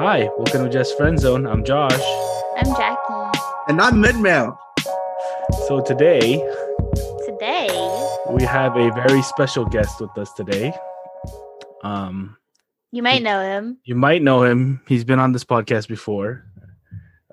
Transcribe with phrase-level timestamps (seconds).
[0.00, 1.46] Hi, welcome to Just Friend Zone.
[1.46, 2.00] I'm Josh.
[2.56, 3.38] I'm Jackie.
[3.68, 4.56] And I'm Midmail.
[5.66, 6.38] So today
[7.26, 7.68] Today,
[8.30, 10.72] we have a very special guest with us today.
[11.82, 12.36] Um,
[12.92, 13.78] you might know him.
[13.84, 14.80] you might know him.
[14.88, 16.44] He's been on this podcast before.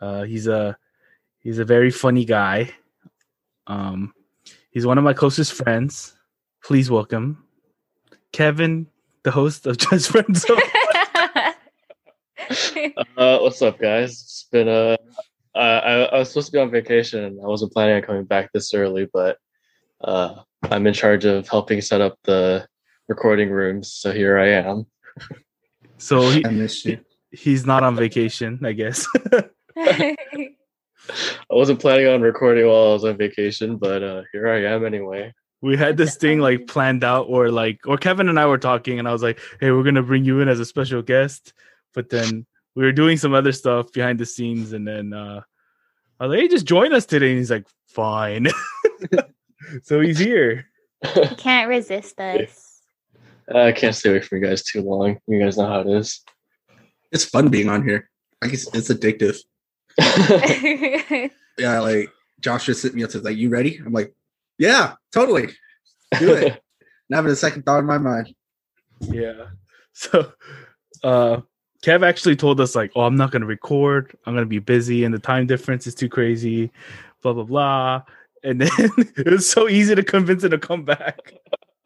[0.02, 0.78] Uh, he's a
[1.40, 2.72] he's a very funny guy.
[3.68, 4.14] Um,
[4.72, 6.14] he's one of my closest friends.
[6.64, 7.44] Please welcome
[8.32, 8.88] Kevin,
[9.24, 10.58] the host of Just Friend Zone.
[13.18, 14.12] Uh, what's up, guys?
[14.12, 14.98] It's been a.
[15.56, 17.24] Uh, I, I was supposed to be on vacation.
[17.24, 19.38] and I wasn't planning on coming back this early, but
[20.04, 22.68] uh, I'm in charge of helping set up the
[23.08, 23.94] recording rooms.
[23.94, 24.86] So here I am.
[25.98, 27.00] so he, I miss you.
[27.32, 29.08] he's not on vacation, I guess.
[29.78, 30.18] I
[31.50, 35.34] wasn't planning on recording while I was on vacation, but uh, here I am anyway.
[35.62, 39.00] we had this thing like planned out or like or kevin and i were talking
[39.00, 41.54] and i was like hey we're gonna bring you in as a special guest
[41.96, 42.46] but then
[42.76, 45.42] we were doing some other stuff behind the scenes and then uh
[46.20, 48.48] i was like hey just join us today and he's like fine
[49.84, 50.68] so he's here
[51.14, 52.82] He Can't resist us.
[53.54, 55.20] I can't stay away from you guys too long.
[55.28, 56.22] You guys know how it is.
[57.12, 58.10] It's fun being on here.
[58.42, 59.38] I guess it's addictive.
[61.58, 62.10] Yeah, like
[62.42, 63.78] Josh just sent me up to like, you ready?
[63.78, 64.14] I'm like,
[64.58, 65.50] yeah, totally.
[66.20, 66.62] Do it.
[67.10, 68.34] Not having a second thought in my mind.
[69.00, 69.46] yeah
[69.94, 70.32] so
[71.04, 71.42] uh
[71.86, 75.14] kev actually told us like oh i'm not gonna record i'm gonna be busy and
[75.14, 76.72] the time difference is too crazy
[77.22, 78.02] blah blah blah
[78.44, 78.70] and then
[79.18, 81.34] it was so easy to convince him to come back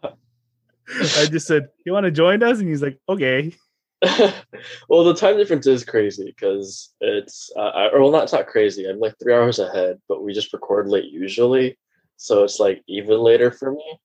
[0.03, 3.53] i just said you want to join us and he's like okay
[4.87, 8.47] well, the time difference is crazy because it's, uh, I- or well, not, it's not
[8.47, 8.85] crazy.
[8.85, 11.77] I'm like three hours ahead, but we just record late usually.
[12.15, 13.99] So it's like even later for me.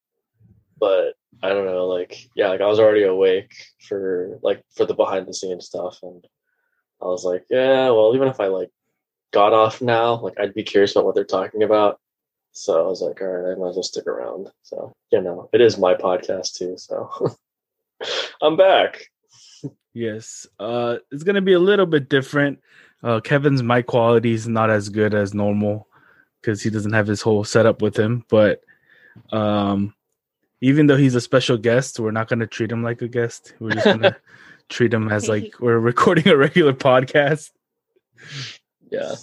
[0.80, 1.14] But
[1.44, 3.54] I don't know, like, yeah, like I was already awake
[3.88, 5.98] for like for the behind the scenes stuff.
[6.02, 6.24] And
[7.02, 8.70] I was like, yeah, well, even if I like
[9.32, 11.98] got off now, like I'd be curious about what they're talking about.
[12.52, 14.50] So I was like, all right, I might as well stick around.
[14.62, 16.74] So, you know, it is my podcast too.
[16.76, 17.36] So
[18.42, 19.06] I'm back.
[19.94, 22.58] yes uh it's gonna be a little bit different
[23.02, 25.88] uh kevin's mic quality is not as good as normal
[26.40, 28.60] because he doesn't have his whole setup with him but
[29.32, 29.94] um
[30.60, 33.70] even though he's a special guest we're not gonna treat him like a guest we're
[33.70, 34.16] just gonna
[34.68, 37.50] treat him as like we're recording a regular podcast
[38.90, 39.14] Yeah.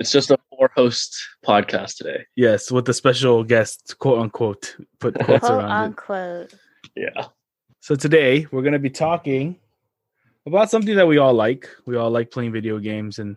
[0.00, 2.24] It's just a four host podcast today.
[2.36, 6.54] yes with the special guest quote unquote put quotes Quote around it unquote.
[6.96, 7.24] Yeah.
[7.80, 9.56] So today we're going to be talking
[10.46, 11.68] about something that we all like.
[11.86, 13.36] We all like playing video games and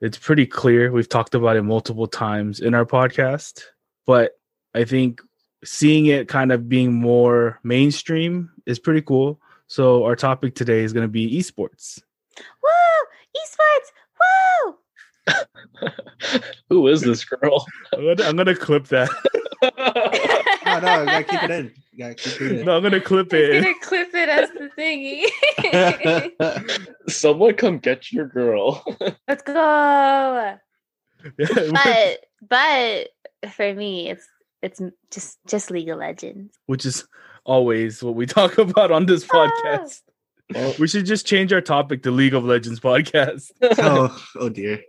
[0.00, 0.92] it's pretty clear.
[0.92, 3.62] We've talked about it multiple times in our podcast,
[4.06, 4.32] but
[4.74, 5.20] I think
[5.66, 9.40] seeing it kind of being more mainstream is pretty cool.
[9.66, 12.00] So our topic today is going to be esports.
[12.62, 12.70] Woo!
[13.36, 13.90] Esports!
[15.82, 15.90] Woo!
[16.70, 17.66] Who is this girl?
[17.92, 19.10] I'm going to, I'm going to clip that.
[19.62, 21.72] No, you gotta keep it in.
[21.92, 22.66] You gotta keep it in.
[22.66, 23.62] no, I'm going to clip He's it.
[23.64, 25.24] gonna clip it as the thingy.
[27.08, 28.84] Someone come get your girl.
[29.26, 30.58] Let's go.
[31.38, 33.08] Yeah, But but
[33.52, 34.26] for me, it's
[34.62, 34.80] it's
[35.10, 36.58] just just League of Legends.
[36.66, 37.06] which is
[37.44, 40.02] always what we talk about on this podcast.
[40.54, 43.50] Oh, We should just change our topic to League of Legends podcast.
[43.62, 44.80] oh, oh dear.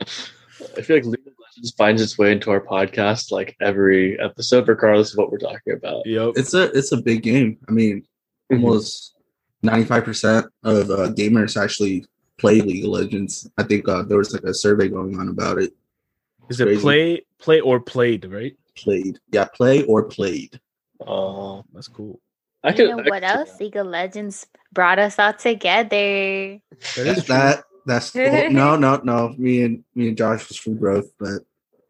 [0.00, 4.68] I feel like League of Legends finds its way into our podcast like every episode,
[4.68, 6.06] regardless of what we're talking about.
[6.06, 6.32] Yep.
[6.36, 7.58] It's a it's a big game.
[7.68, 8.04] I mean,
[8.50, 9.14] almost
[9.62, 12.04] ninety five percent of uh, gamers actually
[12.38, 13.50] play League of Legends.
[13.56, 15.72] I think uh, there was like a survey going on about it.
[16.50, 16.80] Is it Crazy.
[16.80, 18.56] play play or played, right?
[18.76, 20.60] Played, yeah, play or played.
[21.06, 22.20] Oh, That's cool.
[22.64, 22.90] I you could.
[22.90, 23.50] know I what could else?
[23.52, 23.60] that.
[23.60, 26.60] League of Legends brought us all together.
[26.96, 27.64] That is that.
[27.86, 29.34] That's well, no, no, no.
[29.36, 31.42] Me and me and Josh was from growth, but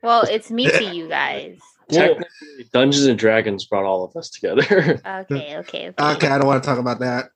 [0.03, 1.59] Well, it's me to you guys.
[1.91, 2.27] Technically,
[2.73, 5.01] Dungeons and Dragons brought all of us together.
[5.07, 5.95] Okay, okay, okay.
[5.99, 7.31] okay, I don't want to talk about that.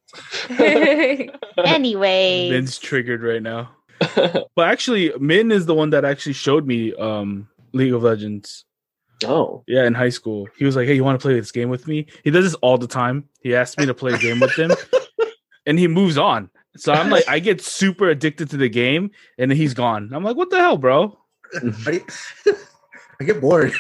[1.64, 3.70] anyway, Min's triggered right now.
[4.14, 8.64] But actually, Min is the one that actually showed me um League of Legends.
[9.24, 10.48] Oh, Yeah, in high school.
[10.58, 12.06] He was like, Hey, you want to play this game with me?
[12.24, 13.28] He does this all the time.
[13.40, 14.72] He asked me to play a game with him
[15.66, 16.50] and he moves on.
[16.76, 20.10] So I'm like, I get super addicted to the game and then he's gone.
[20.12, 21.18] I'm like, what the hell, bro?
[21.86, 22.02] I,
[23.20, 23.72] I get bored.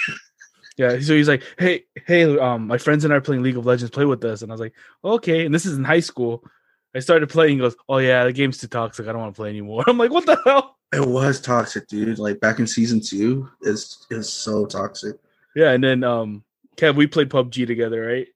[0.76, 3.64] Yeah, so he's like, "Hey, hey, um, my friends and I are playing League of
[3.64, 3.90] Legends.
[3.90, 6.44] Play with us." And I was like, "Okay." And this is in high school.
[6.94, 7.54] I started playing.
[7.54, 9.08] He goes, "Oh yeah, the game's too toxic.
[9.08, 12.18] I don't want to play anymore." I'm like, "What the hell?" It was toxic, dude.
[12.18, 15.16] Like back in season two, it's it's so toxic.
[15.56, 16.44] Yeah, and then um,
[16.76, 18.28] Kev, we played PUBG together, right?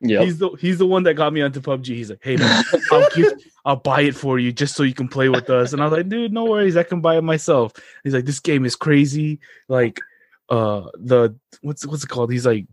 [0.00, 0.22] Yeah.
[0.22, 1.86] He's the he's the one that got me onto PUBG.
[1.88, 3.32] He's like, hey man, I'll give,
[3.66, 5.74] I'll buy it for you just so you can play with us.
[5.74, 7.72] And I was like, dude, no worries, I can buy it myself.
[8.04, 9.40] He's like, this game is crazy.
[9.68, 10.00] Like,
[10.48, 12.32] uh, the what's what's it called?
[12.32, 12.66] He's like,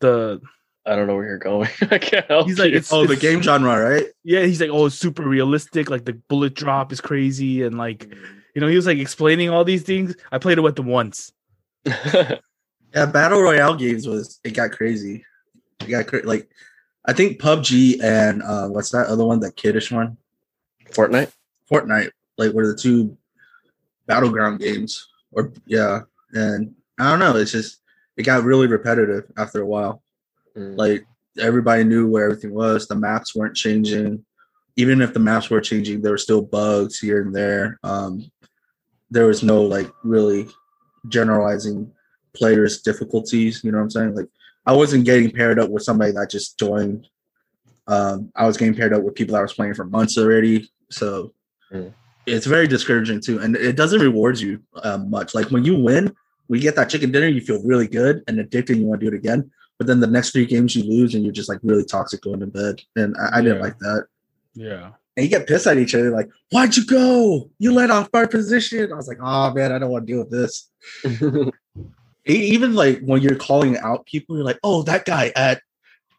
[0.00, 0.40] the
[0.86, 1.68] I don't know where you're going.
[1.90, 2.76] I can't help He's like, you.
[2.76, 4.06] it's- Oh, the game genre, right?
[4.24, 5.90] yeah, he's like, oh, it's super realistic.
[5.90, 8.08] Like the bullet drop is crazy, and like,
[8.54, 10.14] you know, he was like explaining all these things.
[10.32, 11.30] I played it with him once.
[12.94, 15.24] Yeah, battle royale games was it got crazy.
[15.80, 16.48] It got cra- like
[17.04, 19.40] I think PUBG and uh what's that other one?
[19.40, 20.16] That kiddish one,
[20.90, 21.32] Fortnite.
[21.70, 22.10] Fortnite.
[22.36, 23.16] Like were the two
[24.06, 25.06] battleground games.
[25.32, 26.00] Or yeah,
[26.32, 27.36] and I don't know.
[27.36, 27.80] It's just
[28.16, 30.02] it got really repetitive after a while.
[30.56, 30.76] Mm.
[30.76, 31.06] Like
[31.38, 32.88] everybody knew where everything was.
[32.88, 34.24] The maps weren't changing.
[34.76, 37.78] Even if the maps were changing, there were still bugs here and there.
[37.82, 38.30] Um,
[39.10, 40.48] there was no like really
[41.08, 41.92] generalizing
[42.34, 43.62] players' difficulties.
[43.64, 44.14] You know what I'm saying?
[44.14, 44.28] Like
[44.66, 47.06] I wasn't getting paired up with somebody that just joined.
[47.86, 50.70] Um, I was getting paired up with people that was playing for months already.
[50.90, 51.32] So
[51.72, 51.92] Mm.
[52.26, 55.34] it's very discouraging too, and it doesn't reward you um, much.
[55.34, 56.14] Like when you win,
[56.48, 58.72] we get that chicken dinner, you feel really good and addicted.
[58.74, 59.50] And You want to do it again.
[59.76, 62.40] But then the next three games you lose, and you're just like really toxic going
[62.40, 62.80] to bed.
[62.96, 63.62] And I, I didn't Yeah.
[63.62, 64.06] like that.
[64.54, 67.50] Yeah, And you get pissed at each other, like, "Why'd you go?
[67.58, 70.24] You let off our position." I was like, "Oh man, I don't want to deal
[70.24, 70.70] with this."
[72.28, 75.62] Even like when you're calling out people, you're like, "Oh, that guy at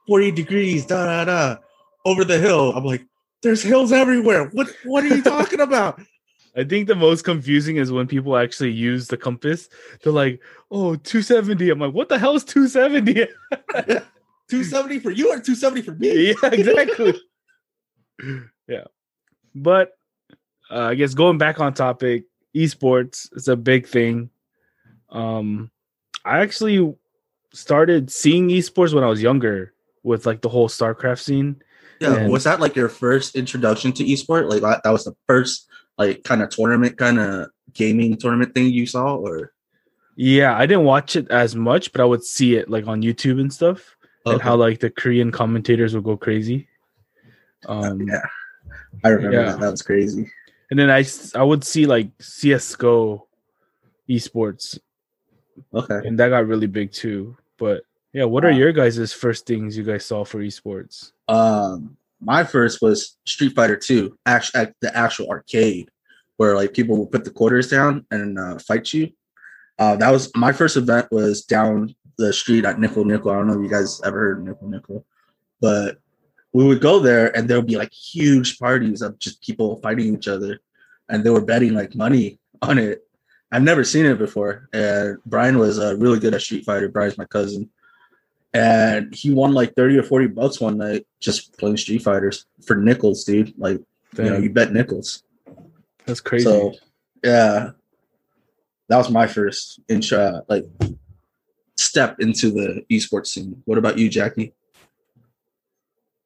[0.07, 1.57] 40 degrees, da da da,
[2.05, 3.05] over the hill." I'm like,
[3.43, 4.49] "There's hills everywhere.
[4.49, 6.01] What what are you talking about?"
[6.55, 9.69] I think the most confusing is when people actually use the compass.
[10.03, 10.41] They're like,
[10.71, 11.69] oh, 270.
[11.69, 13.27] I'm like, what the hell is 270?
[14.49, 16.29] 270 for you or 270 for me?
[16.43, 17.21] yeah, exactly.
[18.67, 18.85] yeah.
[19.55, 19.93] But
[20.71, 24.29] uh, I guess going back on topic, esports is a big thing.
[25.09, 25.71] Um,
[26.25, 26.95] I actually
[27.53, 29.73] started seeing esports when I was younger
[30.03, 31.61] with like the whole StarCraft scene.
[31.99, 34.49] Yeah, And- was that like your first introduction to esports?
[34.49, 35.67] Like that that was the first
[35.97, 39.51] like kind of tournament, kind of gaming tournament thing you saw, or
[40.15, 43.39] Yeah, I didn't watch it as much, but I would see it like on YouTube
[43.41, 43.95] and stuff,
[44.25, 46.67] and how like the Korean commentators would go crazy.
[47.67, 48.21] Um, yeah,
[49.03, 49.51] I remember yeah.
[49.51, 49.59] that.
[49.59, 50.31] That was crazy.
[50.71, 51.03] and then I
[51.35, 53.27] I would see like CS:GO
[54.09, 54.79] esports,
[55.73, 57.35] Okay, and that got really big too.
[57.57, 57.83] But
[58.13, 61.11] yeah, what are your guys' first things you guys saw for esports?
[61.27, 65.89] um, my first was Street Fighter Two, actually at the actual arcade,
[66.37, 69.11] where like people would put the quarters down and uh, fight you.
[69.77, 71.07] Uh, that was my first event.
[71.11, 73.31] Was down the street at Nickel Nickel.
[73.31, 75.05] I don't know if you guys ever heard of Nickel Nickel,
[75.61, 75.99] but
[76.51, 80.15] we would go there and there would be like huge parties of just people fighting
[80.15, 80.59] each other,
[81.07, 83.07] and they were betting like money on it.
[83.51, 86.87] I've never seen it before, and Brian was uh, really good at Street Fighter.
[86.87, 87.69] Brian's my cousin,
[88.53, 92.75] and he won like thirty or forty bucks one night just playing Street Fighters for
[92.75, 93.53] nickels, dude.
[93.57, 93.81] Like
[94.17, 95.23] you know, you bet nickels.
[96.05, 96.45] that's crazy.
[96.45, 96.73] So
[97.23, 97.71] yeah,
[98.87, 100.65] that was my first intro, like
[101.75, 103.61] step into the esports scene.
[103.65, 104.53] What about you, Jackie?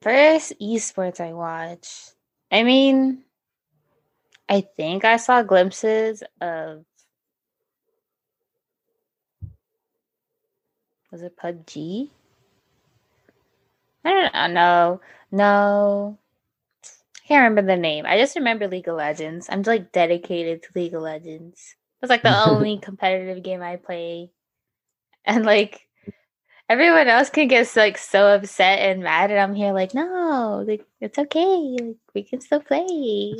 [0.01, 2.15] First esports I watched.
[2.51, 3.23] I mean,
[4.49, 6.83] I think I saw glimpses of.
[11.13, 12.09] Was it PUBG?
[14.03, 14.99] I don't know.
[15.31, 16.17] No, no.
[16.83, 18.07] I can't remember the name.
[18.07, 19.47] I just remember League of Legends.
[19.47, 21.75] I'm like dedicated to League of Legends.
[22.01, 24.31] It's like the only competitive game I play.
[25.23, 25.87] And like
[26.67, 30.85] everyone else can get like so upset and mad and i'm here like no like
[31.01, 33.35] it's okay like we can still play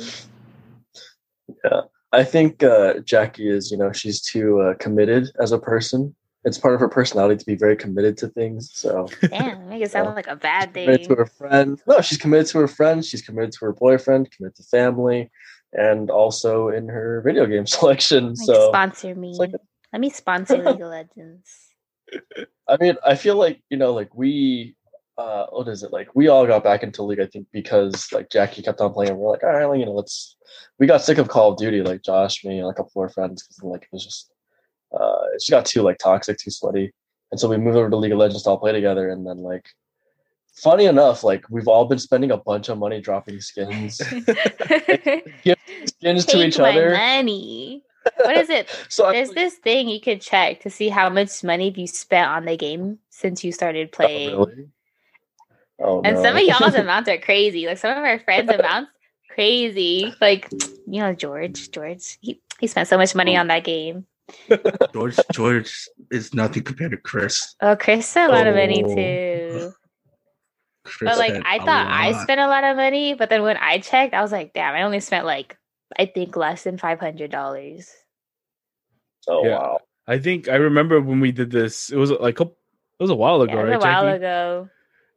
[1.64, 1.80] Yeah.
[2.14, 6.14] I think uh, Jackie is, you know, she's too uh, committed as a person.
[6.44, 8.70] It's part of her personality to be very committed to things.
[8.74, 11.80] So damn make it sound like a bad committed thing to her friend.
[11.86, 13.08] No, she's committed to her friends.
[13.08, 14.30] She's committed to her boyfriend.
[14.30, 15.30] Committed to family,
[15.72, 18.28] and also in her video game selection.
[18.28, 19.52] like so sponsor me like
[19.92, 21.74] let me sponsor league of legends
[22.68, 24.76] I mean, I feel like you know, like we,
[25.18, 26.08] uh, what is it like?
[26.14, 29.12] We all got back into League, I think, because like Jackie kept on playing.
[29.12, 30.36] And we're like, all right, well, you know, let's.
[30.78, 33.08] We got sick of Call of Duty, like Josh, me, and a couple of our
[33.08, 34.30] friends, because like it was just,
[34.98, 36.92] uh, it just got too like toxic, too sweaty,
[37.30, 39.38] and so we moved over to League of Legends to all play together, and then
[39.38, 39.66] like.
[40.62, 43.96] Funny enough, like we've all been spending a bunch of money dropping skins,
[45.86, 46.92] skins to Take each my other.
[46.92, 47.82] money
[48.18, 51.42] what is it So I there's this thing you could check to see how much
[51.42, 54.68] money you spent on the game since you started Oh, playing really?
[55.80, 56.22] Oh, And no.
[56.22, 57.66] some of y'all's amounts are crazy.
[57.66, 58.92] Like some of our friends' amounts,
[59.30, 60.14] crazy.
[60.20, 60.48] Like
[60.86, 64.06] you know, George, George, he, he spent so much money on that game.
[64.92, 67.54] George George is nothing compared to Chris.
[67.60, 68.94] Oh, Chris spent a lot of money Oh.
[68.94, 69.72] too.
[70.84, 73.78] Chris But like I thought I spent a lot of money, but then when I
[73.78, 75.56] checked, I was like, damn, I only spent like
[75.98, 77.90] I think less than five hundred dollars.
[79.28, 79.58] Oh Yeah.
[79.58, 79.78] wow.
[80.06, 81.90] I think I remember when we did this.
[81.90, 82.50] It was like a, it
[83.00, 83.76] was a while ago, Yeah, right?
[83.76, 84.16] a while Jackie?
[84.16, 84.68] ago.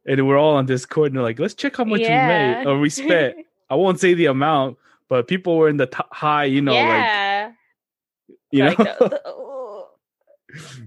[0.06, 2.26] And we're all on Discord and they're like, let's check how much yeah.
[2.26, 3.36] we made or we spent.
[3.70, 4.78] I won't say the amount,
[5.10, 6.80] but people were in the t- high, you know, like
[8.50, 8.70] yeah.
[8.70, 9.88] you know, the- the- oh.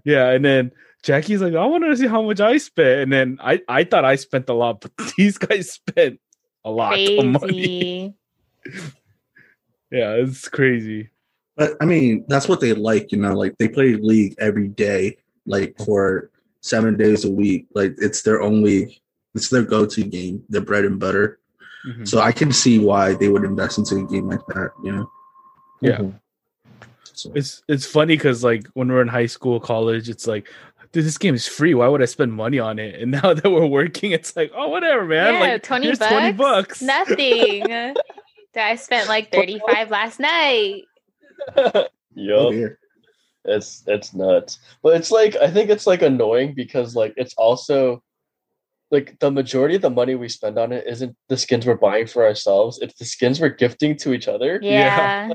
[0.04, 0.30] yeah.
[0.30, 0.72] And then
[1.04, 4.06] Jackie's like, I want to see how much I spent, and then I I thought
[4.06, 6.20] I spent a lot, but these guys spent
[6.64, 8.16] a lot of money.
[9.92, 11.10] Yeah, it's crazy.
[11.58, 15.18] But I mean, that's what they like, you know, like they play league every day,
[15.46, 17.68] like for seven days a week.
[17.76, 19.02] Like it's their only
[19.36, 21.40] it's their go-to game, their bread and butter.
[21.86, 22.08] Mhm.
[22.08, 25.12] So I can see why they would invest into a game like that, you know.
[25.82, 25.98] Yeah.
[25.98, 26.21] Mhm.
[27.14, 30.50] So It's it's funny because like when we're in high school, college, it's like,
[30.92, 31.74] dude, this game is free.
[31.74, 33.02] Why would I spend money on it?
[33.02, 35.34] And now that we're working, it's like, oh, whatever, man.
[35.34, 36.12] yeah, like twenty here's bucks.
[36.12, 36.82] twenty bucks.
[36.82, 37.96] Nothing.
[38.56, 40.84] I spent like thirty five last night.
[41.58, 42.52] oh, Yup.
[42.52, 42.80] dear.
[43.46, 44.60] It's it's nuts.
[44.84, 48.04] But it's like I think it's like annoying because like it's also
[48.92, 52.06] like the majority of the money we spend on it isn't the skins we're buying
[52.06, 52.80] for ourselves.
[52.82, 54.60] It's the skins we're gifting to each other.
[54.62, 55.32] Yeah.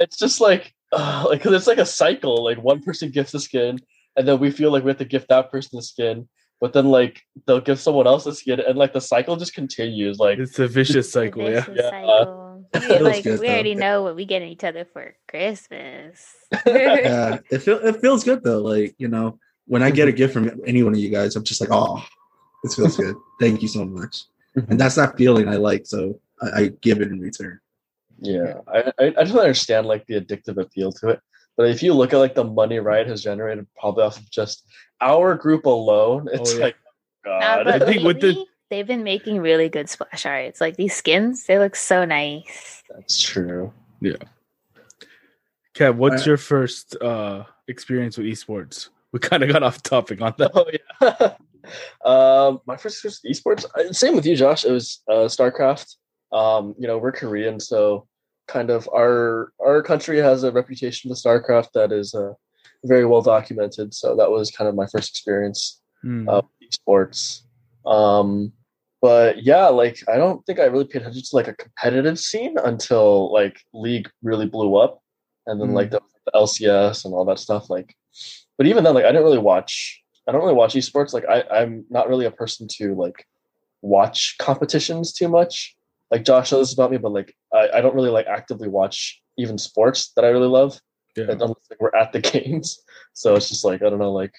[0.00, 2.44] It's just like uh, like 'cause it's like a cycle.
[2.44, 3.78] Like one person gifts a skin,
[4.16, 6.28] and then we feel like we have to gift that person the skin.
[6.60, 10.18] But then like they'll give someone else the skin, and like the cycle just continues.
[10.18, 11.60] Like It's a vicious cycle, yeah.
[11.60, 11.90] vicious Yeah.
[11.90, 12.64] cycle.
[12.74, 13.52] We, Feels like good, we though.
[13.52, 16.34] already know what we get each other for Christmas.
[16.66, 18.60] Yeah, it feel it feels good though.
[18.62, 21.44] Like, you know, when I get a gift from any one of you guys, I'm
[21.44, 22.02] just like, oh,
[22.64, 23.14] this feels good.
[23.40, 24.24] Thank you so much.
[24.68, 27.60] And that's that feeling I like, so I, I give it in return.
[28.20, 31.20] Yeah, I, I I just don't understand like the addictive appeal to it.
[31.56, 34.64] But if you look at like the money Riot has generated, probably off of just
[35.00, 36.60] our group alone, it's yeah.
[36.60, 36.76] like,
[37.26, 40.60] Nah, God, but I think with the- they've been making really good splash arts.
[40.60, 42.82] Like these skins, they look so nice.
[42.94, 43.72] that's true.
[44.00, 44.16] Yeah.
[45.74, 48.88] Kev, what's your first uh experience with esports?
[49.12, 50.50] We kind of got off topic on that.
[50.54, 51.34] Oh yeah.
[52.04, 53.64] um, my first first esports.
[53.74, 54.64] uh, Same with you, Josh.
[54.64, 55.96] It was uh, StarCraft.
[56.32, 58.06] Um, you know, we're Korean, so
[58.46, 62.32] kind of our our country has a reputation with StarCraft that is uh,
[62.84, 63.94] very well documented.
[63.94, 66.28] So that was kind of my first experience Hmm.
[66.28, 67.42] of esports.
[67.84, 68.52] Um,
[69.00, 72.56] but yeah, like I don't think I really paid attention to like a competitive scene
[72.58, 75.00] until like League really blew up,
[75.46, 77.70] and then like the, the LCS and all that stuff.
[77.70, 77.94] Like,
[78.56, 80.02] but even then, like I didn't really watch.
[80.26, 81.12] I don't really watch esports.
[81.14, 83.26] Like I, I'm not really a person to like
[83.82, 85.76] watch competitions too much.
[86.10, 89.20] Like Josh knows this about me, but like I, I don't really like actively watch
[89.36, 90.80] even sports that I really love
[91.16, 91.26] yeah.
[91.28, 92.80] unless like, we're at the games.
[93.12, 94.34] So it's just like I don't know, like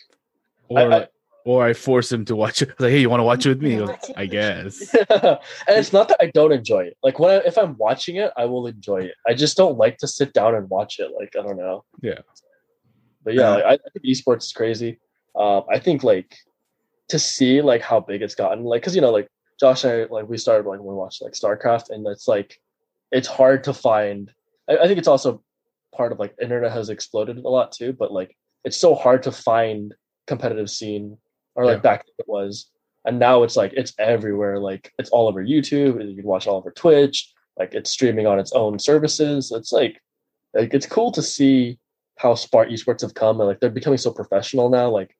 [0.69, 1.07] Or, I- I-
[1.45, 2.69] or I force him to watch it.
[2.79, 3.71] Like, hey, you want to watch it with me?
[3.71, 4.95] He Wanna goes, watch it I with guess.
[5.09, 6.97] and it's not that I don't enjoy it.
[7.01, 9.13] Like when I, if I'm watching it, I will enjoy it.
[9.25, 11.11] I just don't like to sit down and watch it.
[11.17, 11.85] Like I don't know.
[12.01, 12.19] Yeah.
[13.23, 13.49] But yeah, Yeah.
[13.51, 14.99] like, I, I think esports is crazy.
[15.35, 16.35] Um, I think like
[17.07, 18.63] to see like how big it's gotten.
[18.65, 19.27] Like because you know like
[19.59, 22.59] Josh and I like we started like when we watched like StarCraft, and it's like
[23.11, 24.31] it's hard to find.
[24.69, 25.43] I, I think it's also
[25.95, 29.31] part of like internet has exploded a lot too, but like it's so hard to
[29.31, 29.93] find
[30.27, 31.17] competitive scene
[31.55, 31.81] or like Yeah.
[31.81, 32.69] back then it was
[33.05, 36.57] and now it's like it's everywhere like it's all over youtube you can watch all
[36.57, 39.99] over twitch like it's streaming on its own services it's like
[40.53, 41.79] like it's cool to see
[42.17, 45.15] how smart esports have come and like they're becoming so professional now like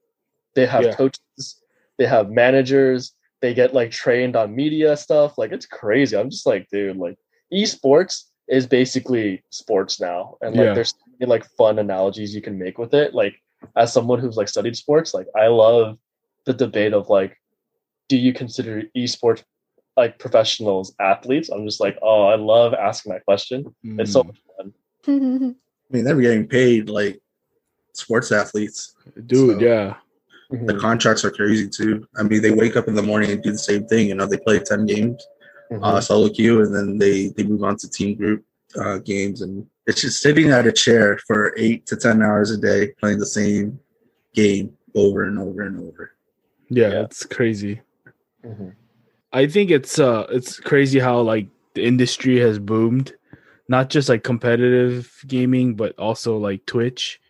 [0.53, 0.95] they have Yeah.
[0.95, 1.61] coaches
[1.97, 6.45] they have managers they get like trained on media stuff like it's crazy i'm just
[6.45, 7.17] like dude like
[7.53, 10.73] esports is basically sports now and like Yeah.
[10.73, 13.35] there's so many, like fun analogies you can make with it like
[13.75, 15.97] as someone who's like studied sports like i love
[16.45, 17.37] the debate of like
[18.07, 19.43] do you consider esports
[19.97, 24.27] like professionals athletes i'm just like oh i love asking that question it's so Mm.
[24.27, 24.73] much fun
[25.91, 27.19] I mean, they're getting paid like
[27.93, 28.93] sports athletes.
[29.25, 29.95] dude, So- yeah.
[30.51, 32.07] The contracts are crazy too.
[32.17, 34.07] I mean, they wake up in the morning and do the same thing.
[34.07, 35.23] You know, they play ten games,
[35.71, 35.83] Mhm.
[35.83, 38.43] uh, solo queue, and then they they move on to team group
[38.75, 42.57] uh, games, and it's just sitting at a chair for eight to ten hours a
[42.57, 43.79] day playing the same
[44.33, 46.11] game over and over and over.
[46.69, 47.03] Yeah, Yeah.
[47.03, 47.81] it's crazy.
[48.43, 48.73] Mhm.
[49.31, 53.13] I think it's uh it's crazy how like the industry has boomed,
[53.67, 57.21] not just like competitive gaming, but also like Twitch.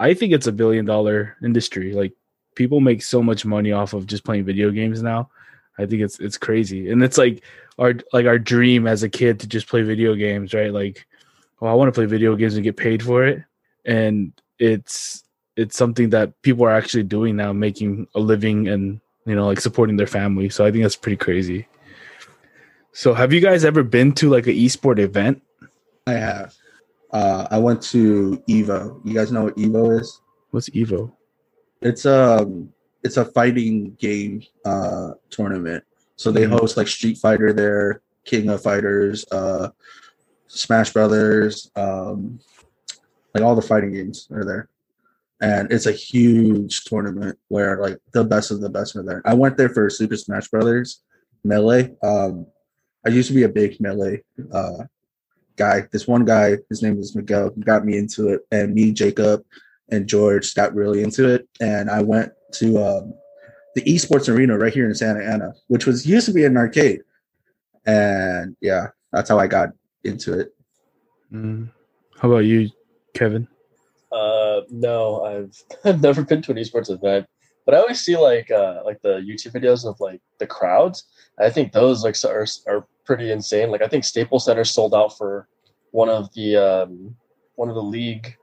[0.00, 1.92] I think it's a billion dollar industry.
[1.92, 2.12] Like
[2.54, 5.30] people make so much money off of just playing video games now.
[5.78, 6.90] I think it's it's crazy.
[6.90, 7.42] And it's like
[7.78, 10.72] our like our dream as a kid to just play video games, right?
[10.72, 11.06] Like,
[11.60, 13.42] oh, I want to play video games and get paid for it.
[13.84, 15.24] And it's
[15.56, 19.60] it's something that people are actually doing now, making a living and you know, like
[19.60, 20.48] supporting their family.
[20.48, 21.68] So I think that's pretty crazy.
[22.92, 25.42] So have you guys ever been to like an esport event?
[26.06, 26.54] I have.
[27.10, 29.00] Uh, I went to Evo.
[29.04, 30.20] You guys know what Evo is?
[30.50, 31.12] What's Evo?
[31.82, 32.72] It's um
[33.02, 35.84] it's a fighting game uh tournament.
[36.16, 36.58] So they Mhm.
[36.60, 39.70] host like Street Fighter there, King of Fighters, uh
[40.46, 42.38] Smash Brothers, um
[43.34, 44.68] like all the fighting games are there.
[45.40, 49.22] And it's a huge tournament where like the best of the best are there.
[49.24, 51.02] I went there for Super Smash Brothers
[51.44, 51.94] Melee.
[52.02, 52.46] Um
[53.04, 54.22] I used to be a big Melee
[54.52, 54.84] uh
[55.56, 55.88] guy.
[55.90, 59.44] This one guy, his name is Miguel, got me into it, and me, Jacob,
[59.92, 61.46] and George got really into it.
[61.60, 63.14] And I went to um,
[63.74, 67.02] the esports arena right here in Santa Ana, which was used to be an arcade.
[67.86, 69.68] And yeah, that's how I got
[70.02, 70.54] into it.
[71.32, 71.70] Mm.
[72.18, 72.70] How about you,
[73.14, 73.46] Kevin?
[74.10, 77.26] Uh, no, I've I've never been to an esports event,
[77.66, 81.04] but I always see like uh like the YouTube videos of like the crowds.
[81.38, 83.70] I think those like are are pretty insane.
[83.70, 85.48] Like I think Staples Center sold out for
[85.90, 87.16] one of the um
[87.56, 88.36] one of the league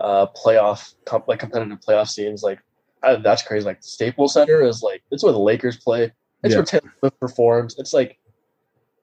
[0.00, 2.42] uh playoff comp- like competitive playoff scenes.
[2.42, 2.60] Like
[3.02, 3.64] I, that's crazy.
[3.66, 6.12] Like Staples Center is like it's where the Lakers play.
[6.42, 6.58] It's Yeah.
[6.58, 7.76] where Taylor Swift performs.
[7.78, 8.18] It's like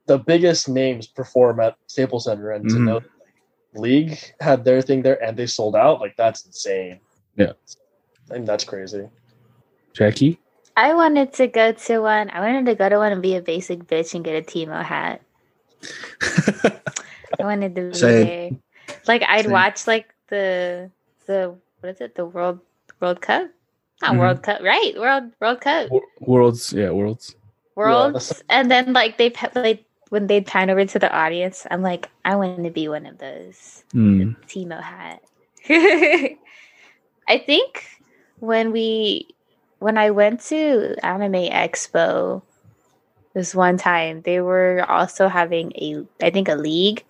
[0.08, 2.84] the biggest names perform at Staples Center, and to Mhm.
[2.86, 7.00] know that, like, League had their thing there and they sold out, like that's insane.
[7.36, 7.54] Yeah.
[8.32, 9.08] and that's crazy.
[9.94, 10.40] Jackie?
[10.76, 12.30] I wanted to go to one.
[12.32, 14.84] I wanted to go to one and be a basic bitch and get a Teemo
[14.84, 15.22] hat.
[17.40, 18.26] I wanted to be Same.
[18.26, 18.52] there.
[19.08, 19.52] Like I'd Same.
[19.52, 20.92] watch like the
[21.26, 22.16] the what is it?
[22.16, 22.60] The World
[23.00, 23.50] World Cup?
[24.02, 24.20] Not Mhm.
[24.20, 24.94] World Cup, right?
[24.98, 25.90] World World Cup.
[26.20, 27.36] Worlds, yeah, worlds.
[27.76, 28.30] Worlds.
[28.30, 29.74] that's- and then like they played
[30.10, 33.18] when they pan over to the audience, I'm like, I want to be one of
[33.18, 33.84] those.
[33.94, 34.36] Mm.
[34.48, 35.20] Teemo hat.
[37.28, 37.84] I think
[38.40, 39.28] when we
[39.80, 42.42] when I went to Anime Expo
[43.34, 47.04] this one time, they were also having a I think a league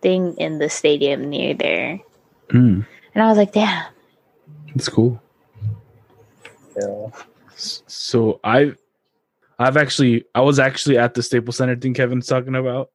[0.00, 2.00] thing in the stadium near there.
[2.50, 2.86] Mm.
[3.14, 3.86] And I was like, damn.
[4.74, 5.20] That's cool.
[6.80, 7.08] Yeah.
[7.56, 8.72] So I,
[9.58, 12.90] I've actually, I was actually at the Staples Center thing Kevin's talking about.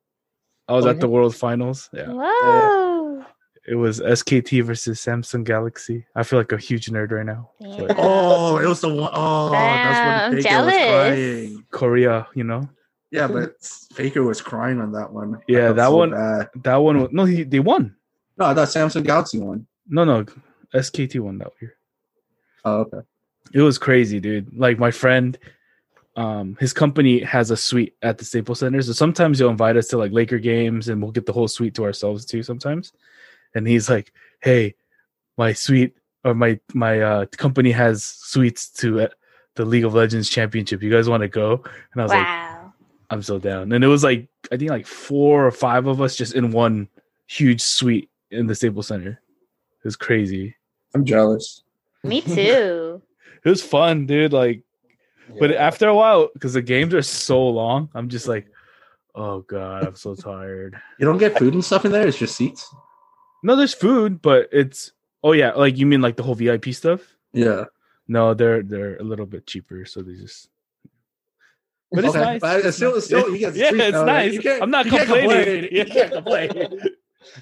[0.68, 1.08] I was Oh, at the.
[1.08, 1.90] World Finals.
[1.92, 3.26] Yeah, Whoa.
[3.68, 6.06] it was SKT versus Samsung Galaxy.
[6.16, 7.50] I feel like a huge nerd right now.
[7.60, 7.76] Yeah.
[7.82, 11.66] Like, Oh, it was the one oh Damn, that's I'm when Faker was crying.
[11.72, 12.70] Korea, you know
[13.10, 13.56] Yeah, but
[13.94, 15.42] Faker was crying on that one.
[15.48, 16.50] Yeah, felt that so one- bad.
[16.64, 17.00] that one.
[17.02, 17.96] Was, no, he, they won.
[18.42, 19.68] No, I thought Samsung Galaxy won.
[19.88, 20.26] No, no,
[20.74, 21.76] SKT won that year.
[22.66, 23.02] Oh, okay.
[23.54, 24.58] It was crazy, dude.
[24.58, 25.38] Like my friend,
[26.16, 28.82] um, his company has a suite at the Staples Center.
[28.82, 31.76] So sometimes he'll invite us to like Laker games and we'll get the whole suite
[31.76, 32.94] to ourselves too sometimes.
[33.54, 34.74] And he's like, Hey,
[35.38, 35.94] my suite
[36.26, 39.08] or my my uh company has suites to uh,
[39.54, 40.82] the League of Legends championship.
[40.82, 41.64] You guys want to go?
[41.94, 42.74] And I was like, Wow.
[43.12, 43.72] I'm so down.
[43.72, 46.88] And it was like I think like four or five of us just in one
[47.28, 49.10] huge suite in the Staples Center.
[49.12, 50.56] It was crazy.
[50.96, 51.64] I'm jealous.
[52.04, 53.02] Me too.
[53.44, 54.34] It was fun, dude.
[54.34, 54.64] Like
[55.40, 58.48] But after a while, because the games are so long, I'm just like,
[59.16, 60.76] oh god, I'm so tired.
[61.00, 62.74] You don't get food and stuff in there, it's just seats.
[63.44, 64.92] No, there's food, but it's
[65.24, 67.02] oh yeah, like you mean like the whole VIP stuff?
[67.34, 67.66] Yeah.
[68.08, 70.50] No, they're they're a little bit cheaper, so they just.
[71.94, 72.42] But it's Okay, nice.
[72.42, 74.34] but it's still- it's still- you get the yeah, it's nice.
[74.34, 75.30] You I'm not complaining.
[75.30, 75.70] complain.
[75.72, 75.84] Yeah.
[75.84, 76.80] You can't complain.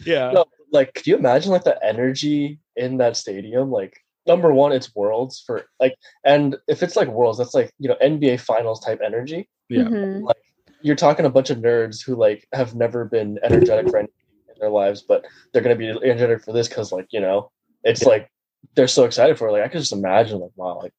[0.06, 0.44] yeah.
[0.72, 3.72] No, like, could you imagine like the energy in that stadium?
[3.72, 7.90] Like, number one, it's Worlds for like, and if it's like Worlds, that's like you
[7.90, 9.50] know NBA Finals type energy.
[9.70, 9.84] Yeah.
[9.84, 10.24] Mhm.
[10.24, 10.38] Like,
[10.82, 14.14] you're talking a bunch of nerds who like have never been energetic for anything
[14.48, 17.52] in their lives, but they're gonna be energetic for this because like you know,
[17.84, 18.30] it's like
[18.76, 19.52] they're so excited for it.
[19.52, 20.94] Like, I could just imagine like, wow, like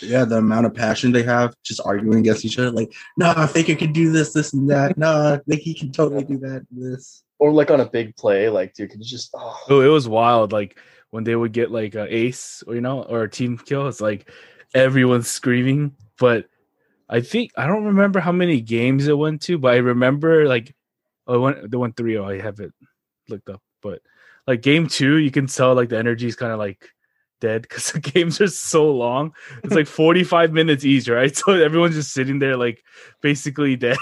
[0.00, 2.70] Yeah, the amount of passion they have just arguing against each other.
[2.70, 4.98] Like, nah, Faker can do this, this, and that.
[4.98, 7.22] Nah, like he can totally do that, this.
[7.38, 10.08] Or like on a big play, like dude, can you just oh, Oh, it was
[10.08, 10.52] wild.
[10.52, 10.78] Like
[11.10, 13.88] when they would get like an ace, or you know, or a team kill.
[13.88, 14.30] It's like
[14.74, 15.94] everyone's screaming.
[16.18, 16.46] But
[17.08, 20.74] I think I don't remember how many games it went to, but I remember like
[21.26, 22.16] oh, it went they went three.
[22.16, 22.72] Oh, I have it
[23.28, 23.62] looked up.
[23.82, 24.02] But
[24.46, 26.88] like game two, you can tell like the energy is kind of like
[27.40, 29.34] dead because the games are so long.
[29.62, 31.34] It's like 45 minutes each, right?
[31.34, 32.82] So everyone's just sitting there like
[33.20, 33.98] basically dead.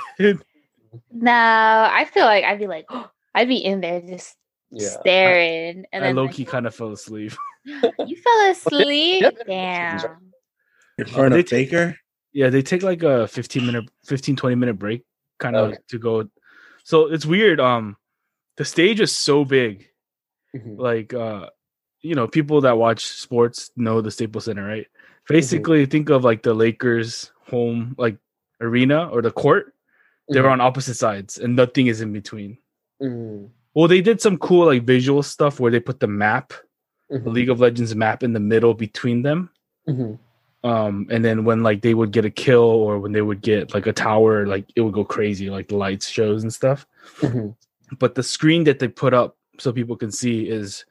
[1.12, 4.36] No, I feel like I'd be like, oh, I'd be in there just
[4.70, 4.88] yeah.
[5.00, 7.32] staring, and I then low like, key kind of fell asleep.
[7.64, 9.24] you fell asleep.
[9.46, 9.98] yeah.
[9.98, 10.32] Damn.
[10.98, 11.98] In front they of t- Faker.
[12.32, 15.02] Yeah, they take like a 15 minute 15 20 minute break
[15.38, 15.78] kind of Okay.
[15.88, 16.28] to go.
[16.84, 17.96] So it's weird um
[18.56, 19.88] the stage is so big.
[20.54, 20.78] Mhm.
[20.78, 21.50] Like uh
[22.02, 24.86] you know, people that watch sports know the Staples Center, right?
[25.26, 28.18] Basically, think of like the Lakers home like
[28.60, 29.72] arena or the court.
[30.30, 30.52] They were Mhm.
[30.52, 32.58] on opposite sides, and nothing is in between.
[33.02, 33.48] Mhm.
[33.74, 36.52] Well, they did some cool like visual stuff where they put the map,
[37.10, 37.32] the Mhm.
[37.32, 39.50] League of Legends map, in the middle between them.
[39.88, 40.18] Mhm.
[40.62, 43.74] Um, and then when like they would get a kill or when they would get
[43.74, 46.86] like a tower, like it would go crazy, like the lights shows and stuff.
[47.20, 47.54] Mhm.
[47.98, 50.84] But the screen that they put up so people can see is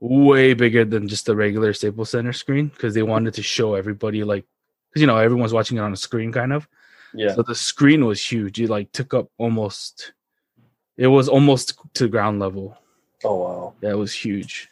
[0.00, 4.22] way bigger than just the regular Staples Center screen because they wanted to show everybody
[4.22, 4.44] like
[4.90, 6.68] because you know everyone's watching it on a screen kind of.
[7.12, 7.34] Yeah.
[7.34, 8.60] So the screen was huge.
[8.60, 10.12] It like took up almost
[10.98, 12.76] it was almost to ground level.
[13.24, 13.74] Oh wow.
[13.80, 14.68] Yeah, it was huge.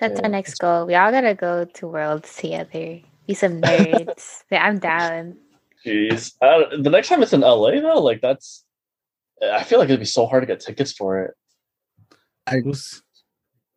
[0.00, 0.24] That's Yeah.
[0.26, 0.86] our next goal.
[0.86, 3.00] We all gotta go to Worlds together.
[3.26, 4.42] Be some nerds.
[4.50, 5.36] yeah, I'm down.
[5.84, 6.34] Jeez.
[6.42, 8.64] I the next time it's in LA though, like that's.
[9.40, 11.34] I feel like it'd be so hard to get tickets for it.
[12.46, 13.02] I was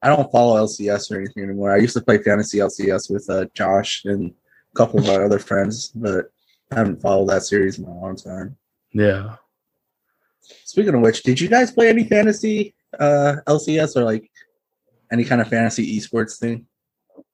[0.01, 1.71] I don't follow LCS or anything anymore.
[1.71, 4.31] I used to play fantasy LCS with uh, Josh and
[4.73, 6.31] a couple of my other friends, but
[6.71, 8.57] I haven't followed that series in a long time.
[8.93, 9.35] yeah.
[10.65, 14.29] Speaking of which, did you guys play any fantasy uh, LCS or like
[15.11, 16.65] any kind of fantasy esports thing?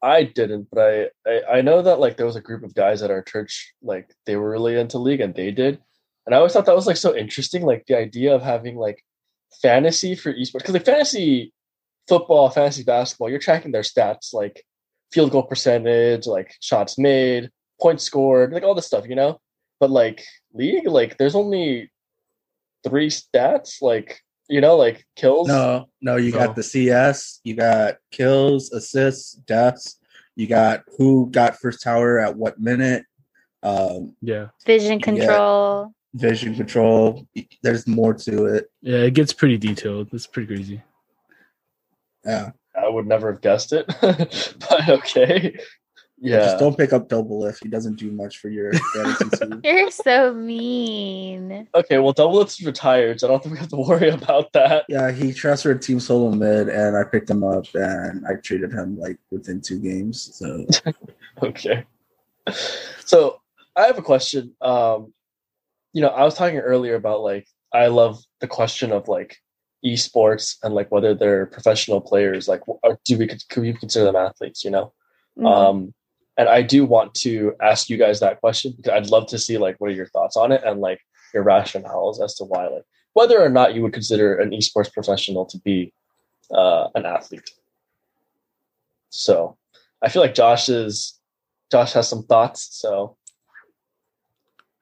[0.01, 3.01] I didn't, but I, I I know that like there was a group of guys
[3.01, 5.79] at our church, like they were really into league and they did,
[6.25, 9.03] and I always thought that was like so interesting, like the idea of having like
[9.61, 11.53] fantasy for esports because like fantasy
[12.07, 14.63] football, fantasy basketball, you're tracking their stats like
[15.11, 17.49] field goal percentage, like shots made,
[17.81, 19.39] points scored, like all this stuff, you know.
[19.79, 21.91] But like league, like there's only
[22.87, 25.47] three stats, like you know, like kills.
[25.47, 26.37] No, no, you No.
[26.37, 29.99] got the CS, you got kills, assists, deaths,
[30.35, 33.03] you got who got first tower at what minute,
[33.63, 34.47] um, Yeah.
[34.65, 35.91] Vision control.
[36.13, 37.27] vision control.
[37.61, 38.71] There's more to it.
[38.81, 40.09] Yeah, it gets pretty detailed.
[40.13, 40.81] It's pretty crazy.
[42.25, 45.57] Yeah, I would never have guessed it, but okay.
[46.19, 46.39] Yeah.
[46.39, 49.61] Just don't pick up Doublelift if he doesn't do much for your fantasy team.
[49.63, 51.67] You're so mean.
[51.75, 54.85] Okay, well, Doublelift is retired, so I don't think we have to worry about that.
[54.89, 58.97] Yeah, he transferred team solo mid, and I picked him up, and I treated him
[58.97, 60.31] like within two games.
[60.35, 60.65] So
[61.43, 61.83] Okay.
[63.05, 63.39] So
[63.75, 64.55] I have a question.
[64.61, 65.13] Um,
[65.93, 69.37] you know, I was talking earlier about like I love the question of like
[69.85, 72.47] esports and like whether they're professional players.
[72.47, 74.63] Like, or do we could we consider them athletes?
[74.63, 74.93] You know,
[75.37, 75.45] Mhm.
[75.45, 75.93] um,
[76.37, 79.57] and I do want to ask you guys that question because I'd love to see
[79.57, 81.01] like what are your thoughts on it and like
[81.33, 85.45] your rationales as to why like whether or not you would consider an esports professional
[85.47, 85.91] to be
[86.51, 87.49] uh, an athlete.
[89.09, 89.57] So
[90.03, 91.19] I feel like Josh is
[91.71, 92.69] Josh has some thoughts.
[92.71, 93.17] So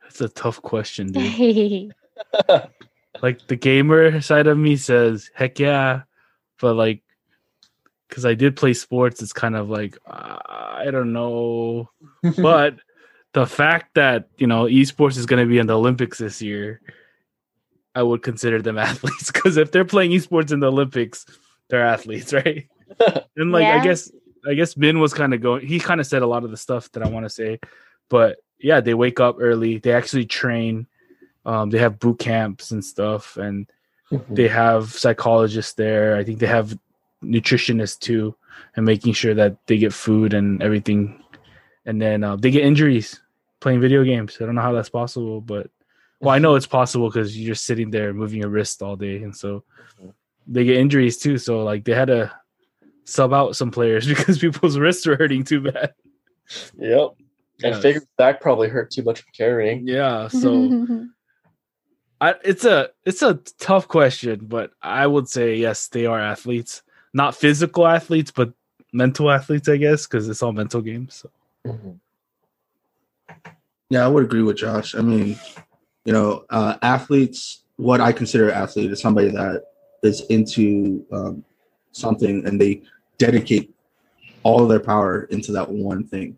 [0.03, 1.93] That's a tough question, dude.
[3.21, 6.01] like the gamer side of me says, heck yeah.
[6.59, 7.01] But like,
[8.07, 11.89] because I did play sports, it's kind of like, uh, I don't know.
[12.37, 12.77] But
[13.33, 16.81] the fact that, you know, esports is going to be in the Olympics this year,
[17.93, 19.31] I would consider them athletes.
[19.31, 21.25] Because if they're playing esports in the Olympics,
[21.69, 22.67] they're athletes, right?
[23.35, 24.11] and like, I guess,
[24.47, 26.57] I guess Ben was kind of going, he kind of said a lot of the
[26.57, 27.59] stuff that I want to say.
[28.09, 30.87] But yeah, they wake up early, they actually train
[31.45, 33.69] um, they have boot camps and stuff, and
[34.29, 36.17] they have psychologists there.
[36.17, 36.77] I think they have
[37.23, 38.35] nutritionists too,
[38.75, 41.23] and making sure that they get food and everything.
[41.85, 43.21] And then uh, they get injuries
[43.59, 44.37] playing video games.
[44.41, 45.69] I don't know how that's possible, but
[46.19, 49.35] well, I know it's possible because you're sitting there moving your wrist all day, and
[49.35, 49.63] so
[50.47, 51.37] they get injuries too.
[51.37, 52.31] So like they had to
[53.03, 55.93] sub out some players because people's wrists were hurting too bad.
[56.77, 57.09] Yep.
[57.63, 57.79] And Yeah.
[57.79, 59.87] figured back probably hurt too much from carrying.
[59.87, 61.07] Yeah, so.
[62.21, 66.81] I, it's a it's a tough question, but I would say yes, they are athletes,
[67.15, 68.51] not physical athletes, but
[68.91, 71.25] mental athletes, I guess, because it's all mental games.
[71.63, 71.79] So.
[73.89, 74.93] yeah, I would agree with Josh.
[74.95, 75.39] I mean,
[76.03, 77.63] you know, uh, athletes.
[77.77, 79.63] What I consider an athlete is somebody that
[80.03, 81.43] is into um,
[81.93, 82.81] something and they
[83.17, 83.73] dedicate
[84.43, 86.37] all of their power into that one thing.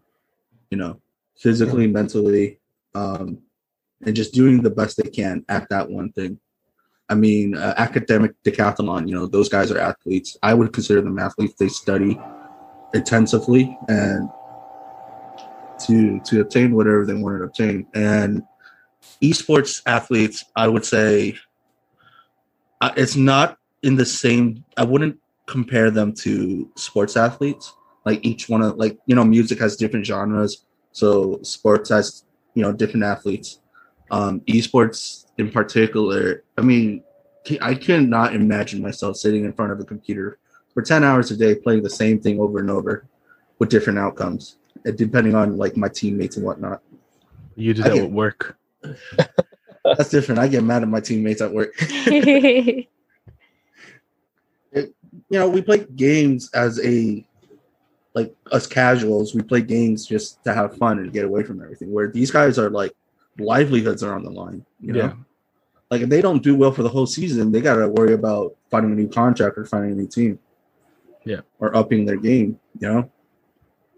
[0.69, 1.01] You know,
[1.37, 2.59] physically, mentally,
[2.93, 3.39] um,
[4.05, 6.39] and just doing the best they can at that one thing.
[7.09, 9.07] I mean, uh, academic decathlon.
[9.07, 10.37] You know, those guys are athletes.
[10.43, 11.55] I would consider them athletes.
[11.57, 12.19] They study
[12.93, 14.29] intensively and
[15.85, 17.87] to to obtain whatever they want to obtain.
[17.93, 18.43] And
[19.21, 21.37] esports athletes, I would say,
[22.81, 24.65] uh, it's not in the same.
[24.75, 27.73] I wouldn't compare them to sports athletes.
[28.05, 32.63] Like each one of like you know, music has different genres, so sports has you
[32.63, 33.59] know different athletes.
[34.09, 37.03] Um, esports in particular, I mean,
[37.61, 40.39] I cannot imagine myself sitting in front of a computer
[40.73, 43.07] for ten hours a day playing the same thing over and over
[43.59, 44.57] with different outcomes.
[44.95, 46.81] depending on like my teammates and whatnot.
[47.55, 48.57] You do that get- with work.
[49.83, 50.39] That's different.
[50.39, 51.73] I get mad at my teammates at work.
[52.09, 52.87] you
[55.31, 57.25] know, we play games as a
[58.13, 61.91] like us casuals, we play games just to have fun and get away from everything.
[61.91, 62.93] Where these guys are like
[63.39, 64.65] livelihoods are on the line.
[64.81, 65.13] You know, Yeah.
[65.91, 68.91] like if they don't do well for the whole season, they gotta worry about finding
[68.91, 70.39] a new contract or finding a new team.
[71.23, 71.41] Yeah.
[71.59, 73.11] Or upping their game, you know?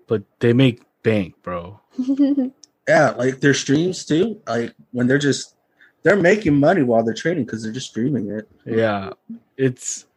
[0.07, 1.79] But they make bank, bro.
[2.87, 4.41] Yeah, like their streams too.
[4.47, 5.53] Like when they're just
[6.01, 8.49] they're making money while they're training because they're just streaming it.
[8.65, 9.11] Yeah.
[9.57, 10.07] It's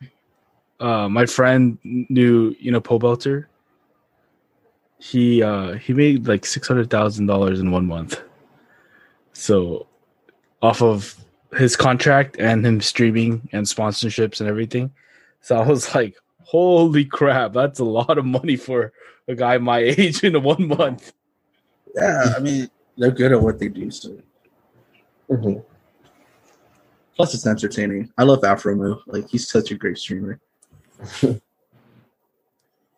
[0.81, 3.45] uh my friend knew, you know, Pobelter.
[4.99, 8.23] He uh he made like six hundred thousand dollars in one month.
[9.33, 9.87] So
[10.61, 11.16] off of
[11.57, 14.92] his contract and him streaming and sponsorships and everything.
[15.40, 18.92] So I was like, holy crap, that's a lot of money for
[19.29, 21.12] a guy my age in one month.
[21.95, 23.90] Yeah, I mean they're good at what they do.
[23.90, 24.16] So
[25.31, 25.64] Mhm.
[27.16, 28.11] plus it's entertaining.
[28.18, 29.01] I love Aphromoo.
[29.07, 30.40] Like he's such a great streamer.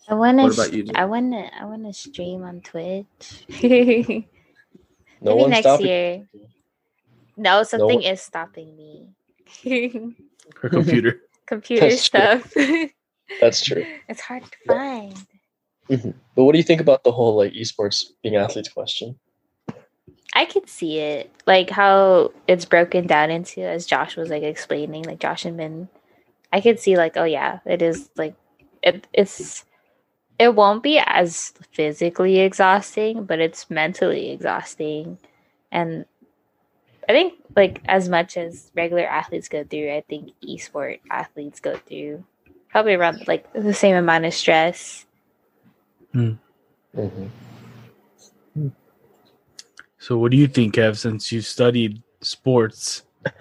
[0.06, 0.86] I wanna, What you.
[0.94, 3.46] I wanna, I wanna stream on Twitch.
[5.30, 5.86] Maybe one's next stopping.
[5.86, 6.26] year.
[7.36, 9.08] No, something one- is stopping me.
[10.60, 11.20] Her computer.
[11.46, 12.40] Computer That's true.
[12.40, 12.54] stuff.
[13.40, 13.84] That's true.
[14.08, 15.14] it's hard to find.
[15.90, 16.10] Mm-hmm.
[16.34, 19.18] But what do you think about the whole like esports being athletes question?
[20.34, 25.04] I could see it, like how it's broken down into, as Josh was like explaining,
[25.04, 25.88] like Josh and Min.
[26.52, 28.34] I could see, like, oh yeah, it is like,
[28.82, 29.64] it, it's,
[30.38, 35.18] it won't be as physically exhausting, but it's mentally exhausting,
[35.70, 36.04] and
[37.08, 41.76] I think like as much as regular athletes go through, I think esport athletes go
[41.76, 42.24] through
[42.74, 45.06] probably around like the same amount of stress.
[46.12, 47.26] Mm-hmm.
[49.98, 53.04] So what do you think, Kev, since you studied sports?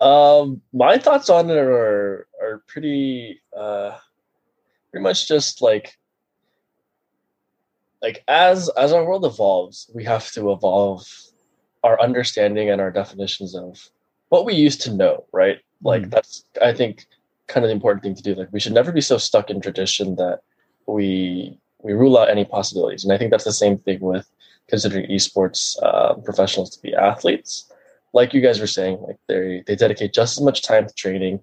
[0.00, 3.96] um, my thoughts on it are are pretty uh,
[4.94, 5.98] pretty much just like
[8.00, 11.04] like as as our world evolves, we have to evolve
[11.82, 13.90] our understanding and our definitions of
[14.28, 15.58] what we used to know, right?
[15.82, 16.10] Like Mhm.
[16.10, 17.06] that's I think
[17.48, 18.36] kind of the important thing to do.
[18.36, 20.40] Like we should never be so stuck in tradition that
[20.86, 23.02] we we rule out any possibilities.
[23.02, 24.30] And I think that's the same thing with
[24.68, 27.68] considering esports uh, professionals to be athletes.
[28.12, 31.40] Like you guys were saying, like they they dedicate just as much time to training,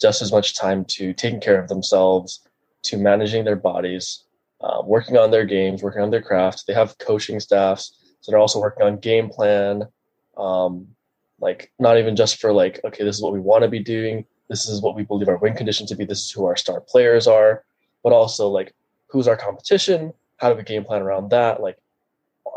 [0.00, 2.47] just as much time to taking care of themselves,
[2.84, 4.24] to managing their bodies,
[4.60, 6.64] uh, working on their games, working on their craft.
[6.66, 9.84] They have coaching staffs, so they're also working on game plan.
[10.36, 10.88] Um,
[11.40, 14.24] like not even just for like, okay, this is what we want to be doing.
[14.48, 16.04] This is what we believe our win condition to be.
[16.04, 17.64] This is who our star players are,
[18.02, 18.74] but also like
[19.08, 20.12] who's our competition?
[20.38, 21.60] How do we game plan around that?
[21.60, 21.78] Like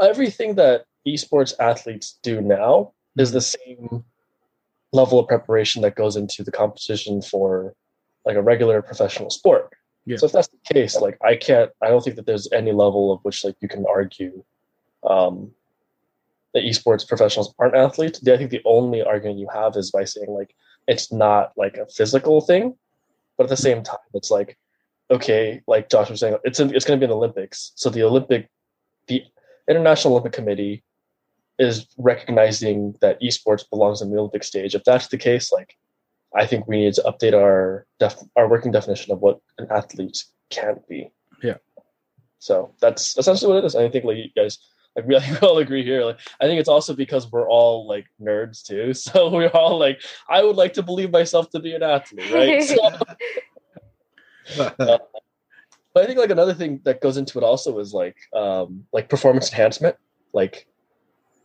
[0.01, 4.03] everything that esports athletes do now is the same
[4.93, 7.73] level of preparation that goes into the competition for
[8.25, 9.73] like a regular professional sport.
[10.05, 10.17] Yeah.
[10.17, 13.11] So if that's the case, like I can't, I don't think that there's any level
[13.11, 14.43] of which like you can argue
[15.03, 15.51] um,
[16.53, 18.19] that esports professionals aren't athletes.
[18.27, 20.55] I think the only argument you have is by saying like
[20.87, 22.75] it's not like a physical thing,
[23.37, 24.57] but at the same time, it's like
[25.11, 27.73] okay, like Josh was saying, it's in, it's going to be an Olympics.
[27.75, 28.49] So the Olympic,
[29.07, 29.23] the
[29.69, 30.83] International Olympic Committee
[31.59, 34.73] is recognizing that esports belongs in the Olympic stage.
[34.73, 35.77] If that's the case, like
[36.35, 40.23] I think we need to update our def- our working definition of what an athlete
[40.49, 41.11] can be.
[41.43, 41.57] Yeah.
[42.39, 43.75] So that's essentially what it is.
[43.75, 44.57] I think like you guys
[44.95, 46.03] like we, we all agree here.
[46.03, 48.93] Like I think it's also because we're all like nerds too.
[49.01, 52.63] So we're all like, I would like to believe myself to be an athlete, right?
[54.43, 54.67] So,
[55.93, 59.07] but I think like another thing that goes into it also is like um like
[59.07, 59.95] performance enhancement,
[60.33, 60.67] like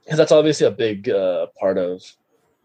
[0.03, 2.03] because that's obviously a big uh, part of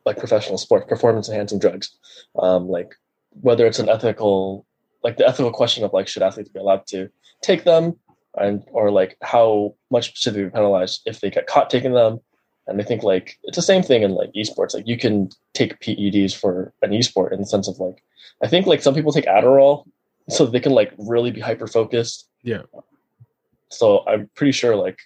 [0.05, 1.95] like professional sports, performance enhancing drugs.
[2.37, 2.95] Um, like
[3.41, 4.65] whether it's an ethical,
[5.03, 7.09] like the ethical question of like should athletes be allowed to
[7.41, 7.97] take them,
[8.35, 12.19] and or like how much should they be penalized if they get caught taking them.
[12.67, 14.73] And I think like it's the same thing in like esports.
[14.73, 18.03] Like you can take PEDs for an esport in the sense of like
[18.43, 19.85] I think like some people take Adderall
[20.29, 22.27] so they can like really be hyper focused.
[22.43, 22.61] Yeah.
[23.69, 24.99] So I'm pretty sure like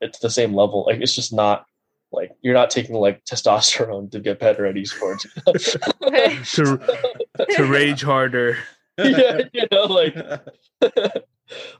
[0.00, 0.84] it's the same level.
[0.86, 1.66] Like it's just not
[2.12, 5.26] like you're not taking like testosterone to get better at esports.
[6.54, 8.58] to to rage harder.
[8.98, 10.14] yeah, you know, like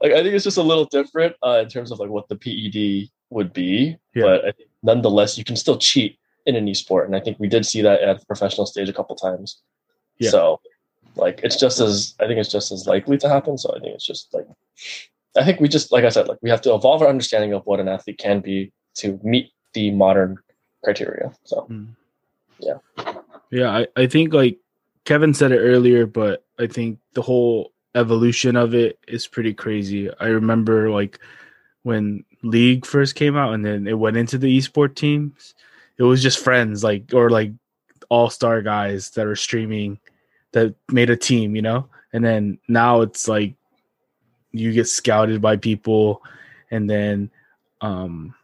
[0.01, 2.37] like I think it's just a little different uh, in terms of like what the
[2.37, 4.25] PED would be, Yeah.
[4.25, 7.49] but I think nonetheless you can still cheat in an esport, and I think we
[7.49, 9.61] did see that at the professional stage a couple times.
[10.19, 10.31] Yeah.
[10.31, 10.61] So,
[11.17, 13.59] like, it's just as I think it's just as likely to happen.
[13.59, 14.47] So I think it's just like
[15.37, 17.63] I think we just like I said, like we have to evolve our understanding of
[17.65, 20.39] what an athlete can be to meet the modern
[20.85, 21.33] criteria.
[21.45, 21.67] So
[22.59, 22.79] Yeah.
[23.51, 24.59] Yeah, I, I think like
[25.05, 30.11] Kevin said it earlier, but I think the whole evolution of it is pretty crazy.
[30.21, 31.19] I remember like
[31.83, 35.55] when League first came out and then it went into the esport teams,
[35.99, 37.53] it was just friends like or like
[38.09, 39.99] all star guys that are streaming
[40.53, 41.89] that made a team, you know?
[42.13, 43.55] And then now it's like
[44.53, 46.23] you get scouted by people
[46.71, 47.31] and then
[47.81, 48.35] um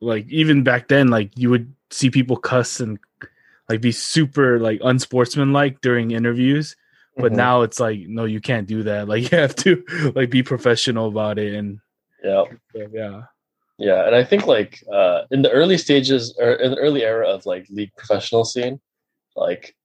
[0.00, 2.98] like even back then like you would see people cuss and
[3.68, 6.76] like be super like unsportsmanlike during interviews.
[7.16, 7.36] But Mhm.
[7.36, 9.08] now it's like no you can't do that.
[9.08, 9.82] Like you have to
[10.14, 11.80] like be professional about it and
[12.22, 12.44] yeah,
[12.92, 13.22] yeah.
[13.78, 17.28] Yeah, and I think like uh, in the early stages or in the early era
[17.28, 18.80] of like league professional scene,
[19.36, 19.76] like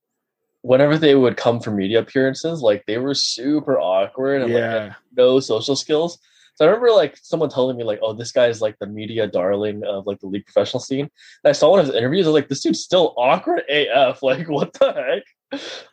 [0.62, 4.95] whenever they would come for media appearances, like they were super awkward and like had
[5.17, 6.19] no social skills.
[6.56, 9.28] So I remember like someone telling me like, "Oh, this guy is like the media
[9.28, 11.10] darling of like the league professional scene."
[11.44, 12.26] And I saw one of his interviews.
[12.26, 14.22] I was like, "This dude's still awkward AF.
[14.24, 15.24] Like, what the heck?"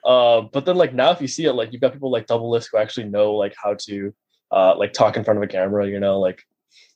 [0.04, 2.68] Um, but then like now, if you see it, like you've got people like Doublelift
[2.70, 4.14] who actually know like how to
[4.50, 5.86] uh, like talk in front of a camera.
[5.88, 6.42] You know, like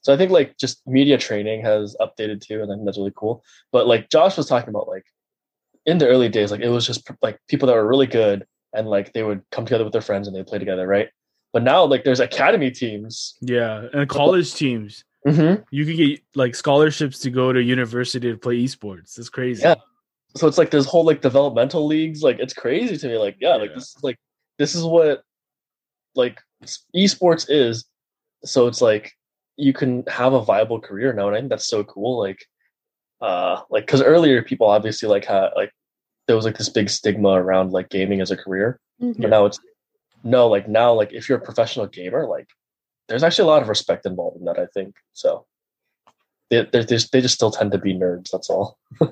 [0.01, 3.13] so I think like just media training has updated too, and I think that's really
[3.15, 3.43] cool.
[3.71, 5.05] But like Josh was talking about, like
[5.85, 8.87] in the early days, like it was just like people that were really good, and
[8.87, 11.09] like they would come together with their friends and they play together, right?
[11.53, 13.35] But now like there's academy teams.
[13.41, 15.63] yeah and college teams Mm-hmm.
[15.71, 19.75] you can get like scholarships to go to university to play esports it's crazy Yeah.
[20.35, 22.23] So it's like this whole like developmental leagues.
[22.23, 23.17] Like it's crazy to me.
[23.17, 24.17] Like yeah, like this is like
[24.57, 25.23] this is what
[26.15, 26.41] like
[26.95, 27.85] esports is.
[28.43, 29.11] So it's like
[29.57, 32.19] you can have a viable career now, and I think that's so cool.
[32.19, 32.43] Like,
[33.21, 35.71] uh, like because earlier people obviously like had like
[36.27, 39.21] there was like this big stigma around like gaming as a career, Mhm.
[39.21, 39.59] but now it's
[40.23, 42.47] no like now like if you're a professional gamer, like
[43.07, 44.59] there's actually a lot of respect involved in that.
[44.59, 45.45] I think so.
[46.49, 48.29] They they just, they just still tend to be nerds.
[48.31, 48.77] That's all.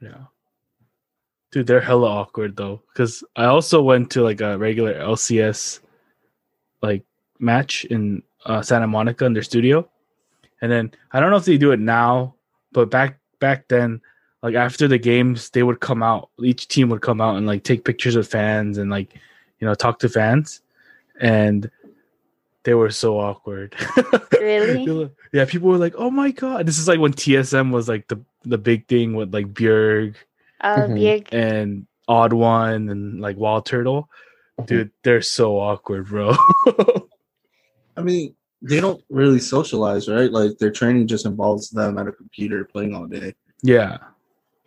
[0.00, 0.24] Yeah.
[1.50, 2.82] Dude, they're hella awkward though.
[2.94, 5.80] Cause I also went to like a regular LCS
[6.82, 7.04] like
[7.38, 9.88] match in uh, Santa Monica in their studio.
[10.60, 12.34] And then I don't know if they do it now,
[12.72, 14.00] but back back then,
[14.42, 17.64] like after the games, they would come out, each team would come out and like
[17.64, 19.14] take pictures with fans and like,
[19.58, 20.60] you know, talk to fans.
[21.20, 21.70] And
[22.62, 23.74] they were so awkward.
[24.40, 25.10] Really?
[25.32, 28.18] Yeah, people were like, "Oh my god!" This is like when TSM was like the
[28.44, 30.14] the big thing with like Bjerg.
[30.62, 30.94] Oh, mm-hmm.
[30.94, 31.28] Bjerg.
[31.32, 34.08] and Odd One and like Wild Turtle.
[34.58, 34.66] Mm-hmm.
[34.66, 36.34] Dude, they're so awkward, bro.
[37.96, 40.32] I mean, they don't really socialize, right?
[40.32, 43.34] Like their training just involves them at a computer playing all day.
[43.62, 43.98] yeah,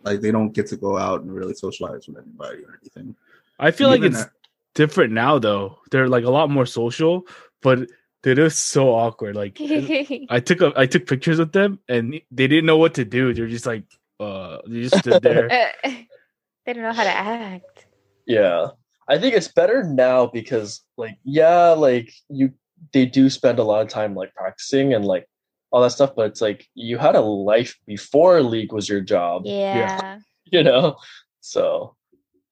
[0.04, 3.14] Like they don't get to go out and really socialize with anybody or anything.
[3.58, 4.30] I feel like it's at-
[4.74, 5.78] different now though.
[5.90, 7.26] They're like a lot more social,
[7.62, 7.88] but
[8.22, 9.36] they're just so awkward.
[9.36, 13.04] Like I took a I took pictures with them and they didn't know what to
[13.04, 13.32] do.
[13.34, 13.84] They're just like,
[14.20, 15.48] uh, they just stood there.
[15.84, 17.86] they don't know how to act.
[18.26, 18.68] Yeah.
[19.08, 22.52] I think it's better now because like yeah, like you
[22.92, 25.28] they do spend a lot of time like practicing and like
[25.72, 29.42] all that stuff, but it's like you had a life before league was your job,
[29.46, 30.18] Yeah.
[30.44, 30.96] you know?
[31.40, 31.96] So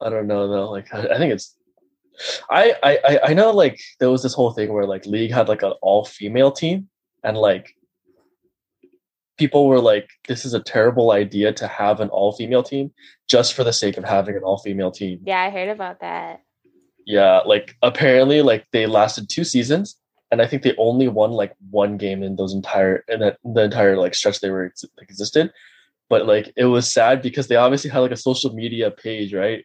[0.01, 0.71] I don't know though.
[0.71, 1.55] Like I, I think it's
[2.51, 5.49] I, I I- I know like there was this whole thing where like league had
[5.49, 6.89] like an all female team
[7.23, 7.75] and like
[9.37, 12.91] people were like this is a terrible idea to have an all female team
[13.29, 16.41] just for the sake of having an all female team Yeah, I heard about that.
[17.07, 19.97] yeah, like apparently, like they lasted two seasons,
[20.31, 23.63] and I think they only won like one game in those entire in that the
[23.63, 25.53] entire like stretch they were ex- existed.
[26.09, 29.65] But like it was sad because they obviously had like a social media page, right?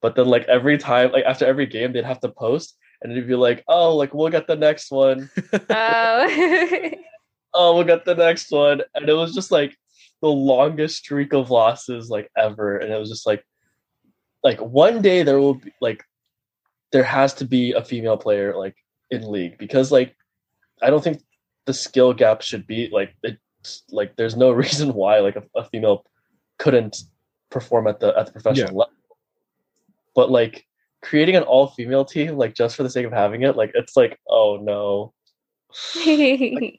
[0.00, 3.28] But then like every time, like after every game, they'd have to post, and it'd
[3.28, 5.30] be like, oh, like we'll get the next one.
[5.70, 6.90] Oh.
[7.54, 9.76] Oh, we'll get the next one, and it was just like
[10.22, 13.44] the longest streak of losses like ever, and it was just like,
[14.42, 16.02] like one day there will be like,
[16.92, 18.74] there has to be a female player like
[19.12, 20.16] in league because like,
[20.82, 21.22] I don't think
[21.66, 25.64] the skill gap should be like it's like there's no reason why like a, a
[25.64, 26.04] female
[26.58, 27.02] couldn't
[27.50, 28.92] perform at the at the professional level,
[30.14, 30.66] but like
[31.02, 33.96] creating an all female team like just for the sake of having it like it's
[33.96, 35.12] like oh no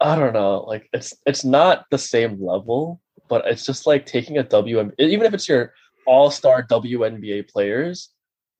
[0.00, 0.60] I don't know.
[0.60, 5.26] Like it's it's not the same level, but it's just like taking a WM even
[5.26, 5.72] if it's your
[6.06, 8.10] all-star WNBA players,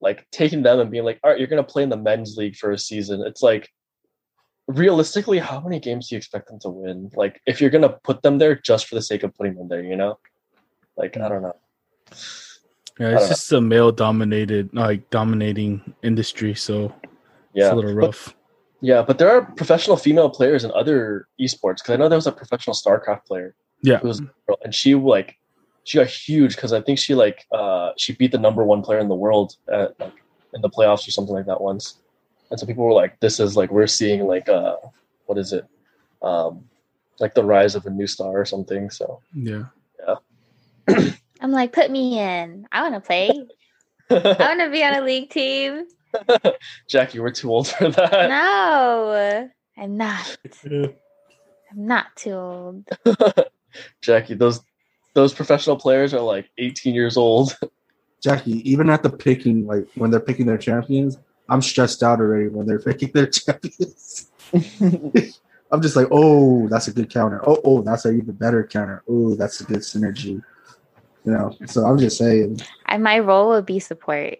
[0.00, 2.56] like taking them and being like, all right, you're gonna play in the men's league
[2.56, 3.22] for a season.
[3.26, 3.68] It's like
[4.66, 7.10] realistically, how many games do you expect them to win?
[7.14, 9.82] Like if you're gonna put them there just for the sake of putting them there,
[9.82, 10.18] you know?
[10.96, 11.28] Like I mm.
[11.28, 11.56] don't know.
[13.00, 13.28] Yeah, it's don't know.
[13.28, 16.54] just a male dominated, like dominating industry.
[16.54, 16.92] So
[17.54, 17.66] yeah.
[17.66, 18.34] It's a little But- rough.
[18.80, 22.26] yeah, but there are professional female players in other esports because I know there was
[22.26, 23.98] a professional StarCraft player Yeah.
[23.98, 24.22] who was
[24.62, 25.37] and she like
[25.88, 28.98] she got huge because I think she like uh she beat the number one player
[28.98, 30.12] in the world at like
[30.52, 31.96] in the playoffs or something like that once,
[32.50, 34.76] and so people were like, "This is like we're seeing like uh
[35.24, 35.64] what is it,
[36.20, 36.64] um
[37.20, 39.64] like the rise of a new star or something." So Yeah.
[40.06, 41.10] Yeah.
[41.40, 42.66] I'm like, put me in.
[42.70, 43.30] I want to play.
[44.10, 45.86] I want to be on a league team.
[46.86, 48.28] Jackie, we're too old for that.
[48.28, 50.36] No, I'm not.
[50.66, 52.88] I'm not too old.
[54.02, 54.60] Jackie, those
[55.14, 57.56] those professional players are like 18 years old.
[58.22, 62.48] Jackie, even at the picking, like when they're picking their champions, I'm stressed out already
[62.48, 64.30] when they're picking their champions.
[65.70, 67.40] I'm just like, oh, that's a good counter.
[67.46, 69.02] Oh, oh, that's an even better counter.
[69.08, 70.42] Oh, that's a good synergy.
[71.24, 72.60] You know, so I'm just saying.
[72.86, 74.38] And my role would be support.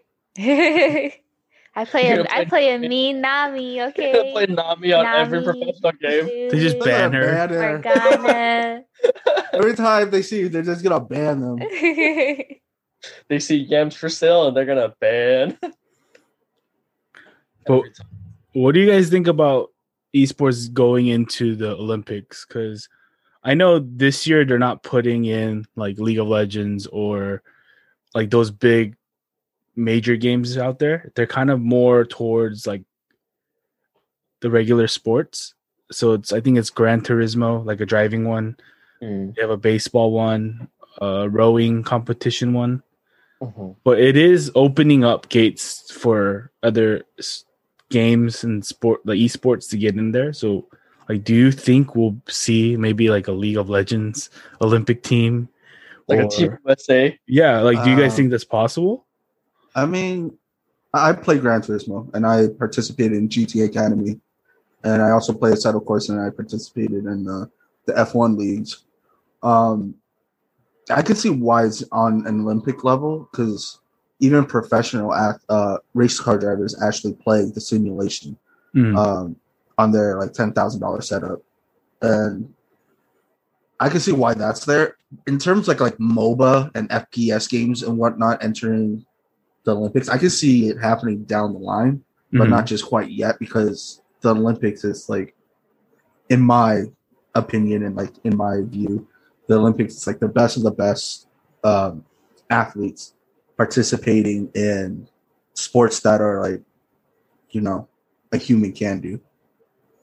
[1.79, 4.33] I play You're a gonna I play play a mean Nami, okay?
[4.33, 6.49] play Nami on every professional game.
[6.49, 7.49] They just ban her.
[7.49, 8.83] Morgana.
[9.59, 11.59] Every time they see you, they're just gonna ban them.
[13.29, 15.57] They see yams for sale and they're gonna ban.
[17.67, 17.85] But-
[18.55, 19.71] What do you guys think about
[20.15, 22.45] esports going into the Olympics?
[22.45, 22.89] Because
[23.45, 27.43] I know this year they're not putting in like League of Legends or
[28.15, 28.97] like those big
[29.77, 31.13] major games out there.
[31.15, 32.83] They're kind of more towards like
[34.41, 35.55] the regular sports.
[35.93, 38.57] So it's I think it's Gran Turismo, like a driving one.
[39.03, 40.69] Mm, They have a baseball one,
[41.01, 42.83] a rowing competition one.
[43.41, 43.77] mhm.
[43.85, 47.45] but it is opening up gates for other s-
[47.89, 50.67] games and sport like esports to get in there so
[51.09, 54.29] like do you think we'll see maybe like a league of legends
[54.61, 55.49] olympic team
[56.09, 57.17] Like a Or- Team USA.
[57.29, 59.07] yeah like do you guys Um, think that's possible
[59.77, 60.37] I mean,
[60.93, 64.19] I play Gran Turismo and I participated in GT Academy,
[64.83, 67.49] and I also play played Assetto Corsa and I participated in the,
[67.87, 68.83] the F1 leagues.
[69.43, 69.95] Um,
[70.91, 73.81] I can see why it's on an Olympic level because
[74.21, 78.37] even professional act, uh, race car drivers actually play the simulation
[78.75, 78.97] Mhm.
[78.97, 79.37] um,
[79.77, 81.43] on their like ten thousand dollar setup,
[82.03, 82.53] and
[83.81, 84.97] I can see why that's there.
[85.27, 89.05] In terms like like MOBA and FPS games and whatnot entering
[89.65, 92.51] the Olympics, I can see it happening down the line, but Mhm.
[92.51, 95.35] not just quite yet because the Olympics is like,
[96.29, 96.85] in my
[97.35, 99.07] opinion and like in my view,
[99.49, 101.27] the Olympics, it's like the best of the best
[101.65, 102.05] um,
[102.51, 103.15] athletes
[103.57, 105.09] participating in
[105.55, 106.63] sports that are like,
[107.51, 107.89] you know,
[108.33, 109.21] a human can do.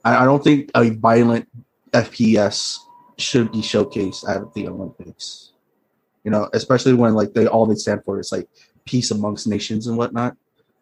[0.04, 1.48] I, I don't think a violent
[1.92, 2.78] FPS
[3.18, 5.52] should be showcased at the Olympics.
[6.24, 8.48] You know, especially when like they all they stand for is like
[8.84, 10.36] peace amongst nations and whatnot.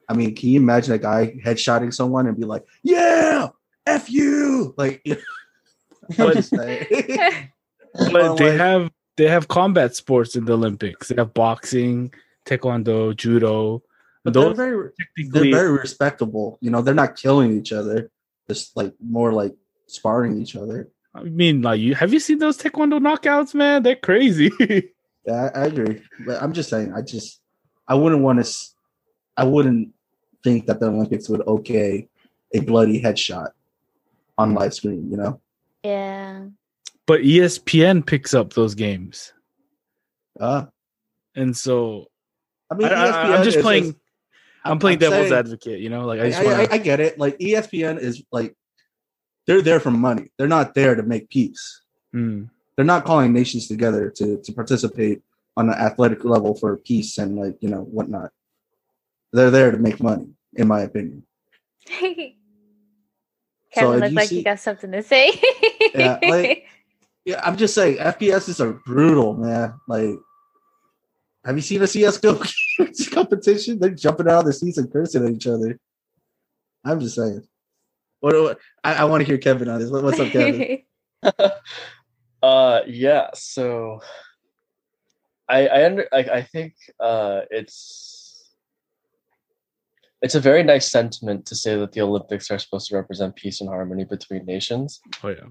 [0.09, 3.49] I mean, can you imagine a guy headshotting someone and be like, "Yeah,
[3.87, 5.05] f you," like?
[6.19, 7.51] I'm just saying.
[8.13, 12.13] but they like- have they have combat sports in the olympics they have boxing
[12.47, 13.83] taekwondo judo
[14.25, 14.91] But they're those very,
[15.33, 16.59] they're very respectable.
[16.61, 18.11] You know, they're not killing each other.
[18.49, 19.55] Just like more like
[19.87, 20.89] sparring each other.
[21.15, 24.51] i mean like you have you seen those taekwondo knockouts man they're crazy
[25.27, 26.03] Yeah, I, I agree.
[26.27, 27.41] But I'm just saying, I just,
[27.89, 28.51] I wouldn't want to,
[29.39, 29.89] I wouldn't
[30.45, 32.09] think that the Olympics would okay
[32.53, 33.49] a bloody headshot
[34.37, 35.11] on live screen.
[35.11, 35.41] You know,
[35.83, 36.45] yeah.
[37.07, 39.33] But espn picks up those games
[40.41, 40.65] uh,
[41.37, 42.07] and so
[42.71, 43.85] I mean, I, I, am just playing.
[43.85, 43.95] is-
[44.65, 45.81] I'm playing I'm devil's saying- advocate.
[45.81, 47.19] You know, like I I, just I, want I get it.
[47.19, 48.57] Like ESPN is like,
[49.47, 50.33] they're there for money.
[50.39, 51.83] They're not there to make peace.
[52.15, 52.49] to.
[52.75, 55.23] They're not calling nations together to to participate
[55.57, 58.31] on an athletic level for peace and like you know whatnot.
[59.33, 61.25] They're there to make money, in my opinion.
[61.87, 62.35] Kevin
[63.75, 65.41] if looked you like see- you got something to say.
[65.95, 66.65] Yeah, like-
[67.25, 69.75] Yeah, I'm just saying FPSs are brutal, man.
[69.89, 70.11] Like,
[71.45, 72.41] have you seen a CS:GO
[73.13, 73.79] competition?
[73.79, 75.79] They're jumping out of their seats and cursing at each other.
[76.85, 77.43] I'm just saying.
[78.21, 79.91] What, what I, I want to hear Kevin on this.
[79.91, 80.83] What- What's up, Kevin?
[82.43, 83.99] uh yeah so
[85.49, 88.51] i i under I, I think uh it's
[90.21, 93.63] it's a very nice sentiment to say that the olympics are supposed to represent peace
[93.63, 95.47] and harmony between nations Oh yeah,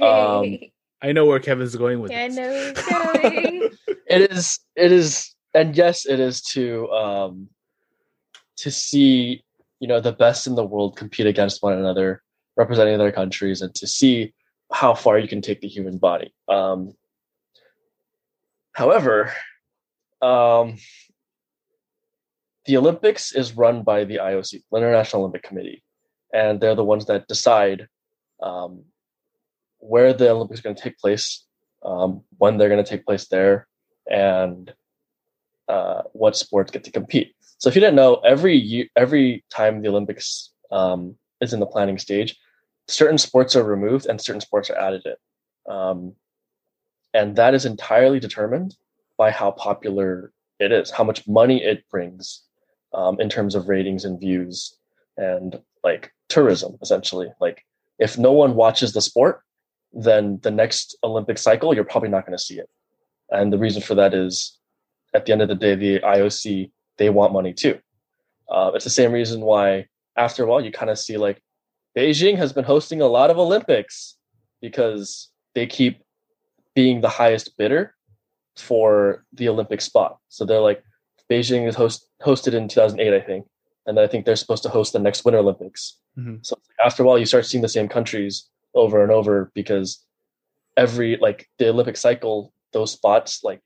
[0.00, 0.58] Um,
[1.02, 2.74] I know where Kevin's going with yeah, I know where
[3.22, 3.70] going.
[4.06, 7.48] it is it is and yes it is to um
[8.56, 9.44] to see
[9.78, 12.22] you know the best in the world compete against one another
[12.56, 14.34] representing their countries and to see
[14.72, 16.92] how far you can take the human body um
[18.72, 19.32] however
[20.20, 20.76] um
[22.68, 25.82] the Olympics is run by the IOC, the International Olympic Committee,
[26.34, 27.88] and they're the ones that decide
[28.42, 28.84] um,
[29.78, 31.44] where the Olympics are going to take place,
[31.84, 33.66] um, when they're going to take place there,
[34.10, 34.72] and
[35.68, 37.34] uh, what sports get to compete.
[37.58, 41.66] So if you didn't know, every year, every time the Olympics um, is in the
[41.66, 42.36] planning stage,
[42.86, 46.12] certain sports are removed and certain sports are added in, um,
[47.14, 48.76] and that is entirely determined
[49.16, 52.42] by how popular it is, how much money it brings
[52.92, 54.76] um, in terms of ratings and views
[55.16, 57.28] and like tourism, essentially.
[57.40, 57.64] Like
[57.98, 59.42] if no one watches the sport,
[59.92, 62.68] then the next Olympic cycle, you're probably not going to see it.
[63.30, 64.58] And the reason for that is
[65.14, 67.78] at the end of the day, the IOC, they want money too.
[68.48, 69.86] Uh, it's the same reason why
[70.16, 71.42] after a while you kind of see like
[71.96, 74.16] Beijing has been hosting a lot of Olympics
[74.60, 76.02] because they keep
[76.74, 77.94] being the highest bidder
[78.56, 80.18] for the Olympic spot.
[80.28, 80.82] So they're like,
[81.30, 83.46] Beijing is host, hosted in 2008, I think.
[83.86, 85.98] And I think they're supposed to host the next Winter Olympics.
[86.18, 86.36] Mm-hmm.
[86.42, 90.04] So after a while, you start seeing the same countries over and over because
[90.76, 93.60] every, like the Olympic cycle, those spots, like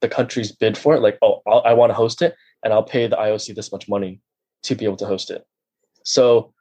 [0.00, 2.82] the countries bid for it, like, oh, I'll, I want to host it and I'll
[2.82, 4.20] pay the IOC this much money
[4.64, 5.46] to be able to host it.
[6.04, 6.52] So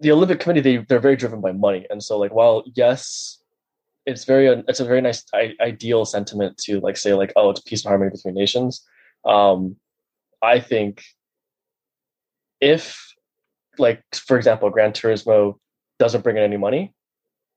[0.00, 1.86] the Olympic Committee, they, they're very driven by money.
[1.90, 3.42] And so like, while yes,
[4.06, 7.60] it's very, it's a very nice I, ideal sentiment to like say like, oh, it's
[7.60, 8.86] peace and harmony between nations
[9.24, 9.76] um,
[10.42, 11.02] I think
[12.60, 13.14] if,
[13.78, 15.58] like, for example, Gran Turismo
[15.98, 16.92] doesn't bring in any money,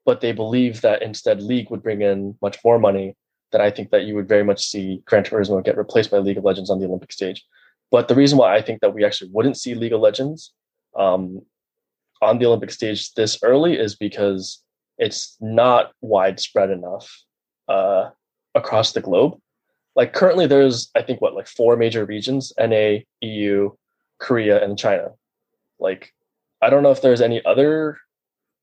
[0.05, 3.15] but they believe that instead League would bring in much more money,
[3.51, 6.37] That I think that you would very much see Gran Turismo get replaced by League
[6.37, 7.43] of Legends on the Olympic stage.
[7.91, 10.53] But the reason why I think that we actually wouldn't see League of Legends
[10.95, 11.41] um,
[12.21, 14.63] on the Olympic stage this early is because
[14.97, 17.23] it's not widespread enough
[17.67, 18.09] uh,
[18.55, 19.37] across the globe
[19.95, 23.71] like currently there's I think what like four major regions: NA, EU,
[24.19, 25.09] Korea, and China.
[25.79, 26.13] Like
[26.61, 27.97] I don't know if there's any other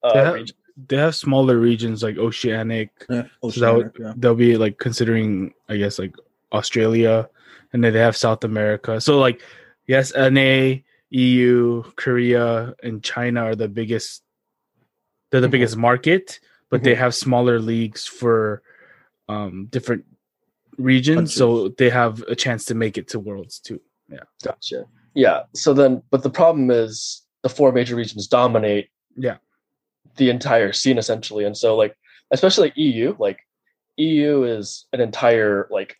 [0.02, 0.48] uh, they, have,
[0.88, 2.90] they have smaller regions like Oceanic.
[3.08, 4.12] Yeah, Oceanic so that would, yeah.
[4.16, 6.14] they'll be like considering I guess like
[6.52, 7.28] Australia,
[7.72, 9.00] and then they have South America.
[9.00, 9.42] So like
[9.86, 10.80] yes, NA,
[11.10, 14.22] EU, Korea, and China are the biggest.
[15.30, 15.52] They're the mm-hmm.
[15.52, 16.40] biggest market,
[16.70, 16.84] but mm-hmm.
[16.84, 18.62] they have smaller leagues for
[19.28, 20.04] um, different
[20.78, 23.80] region, so they have a chance to make it to Worlds too.
[24.10, 24.20] Yeah.
[24.42, 24.84] Gotcha.
[25.14, 25.42] Yeah.
[25.54, 28.88] So then, but the problem is the four major regions dominate.
[29.16, 29.36] Yeah.
[30.18, 31.94] The entire scene essentially, and so like
[32.30, 33.38] especially like EU, like
[33.96, 35.96] EU is an entire like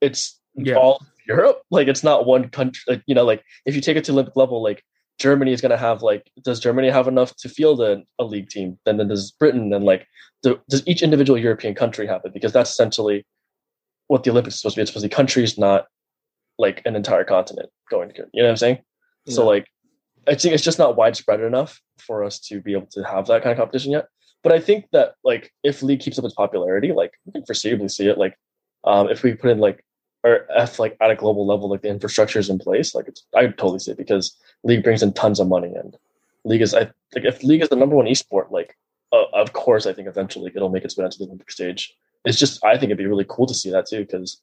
[0.00, 0.74] it's yeah.
[0.74, 1.62] all Europe.
[1.70, 2.82] Like it's not one country.
[2.88, 4.82] Like, you know, like if you take it to Olympic level, like
[5.18, 8.48] Germany is going to have like, does Germany have enough to field a, a league
[8.48, 8.78] team?
[8.84, 10.06] Then, then does Britain and like,
[10.42, 12.32] do, does each individual European country have it?
[12.32, 13.26] Because that's essentially
[14.06, 14.82] what the Olympics is supposed to be.
[14.82, 15.86] It's supposed to be countries, not
[16.58, 18.26] like an entire continent going to.
[18.32, 18.78] You know what I'm saying?
[19.26, 19.34] Yeah.
[19.34, 19.66] So like,
[20.28, 23.42] I think it's just not widespread enough for us to be able to have that
[23.42, 24.08] kind of competition yet.
[24.42, 27.90] But I think that like if league keeps up its popularity, like we can foreseeably
[27.90, 28.18] see it.
[28.18, 28.36] Like
[28.84, 29.84] um, if we put in like
[30.24, 30.46] or
[30.78, 33.78] like at a global level, like the infrastructure is in place, like it's I totally
[33.80, 35.96] see it because league brings in tons of money and
[36.44, 38.76] league is I like if league is the number one esport, like
[39.12, 42.38] uh, of course I think eventually it'll make its way onto the Olympic stage it's
[42.38, 44.40] just I think it'd be really cool to see that too because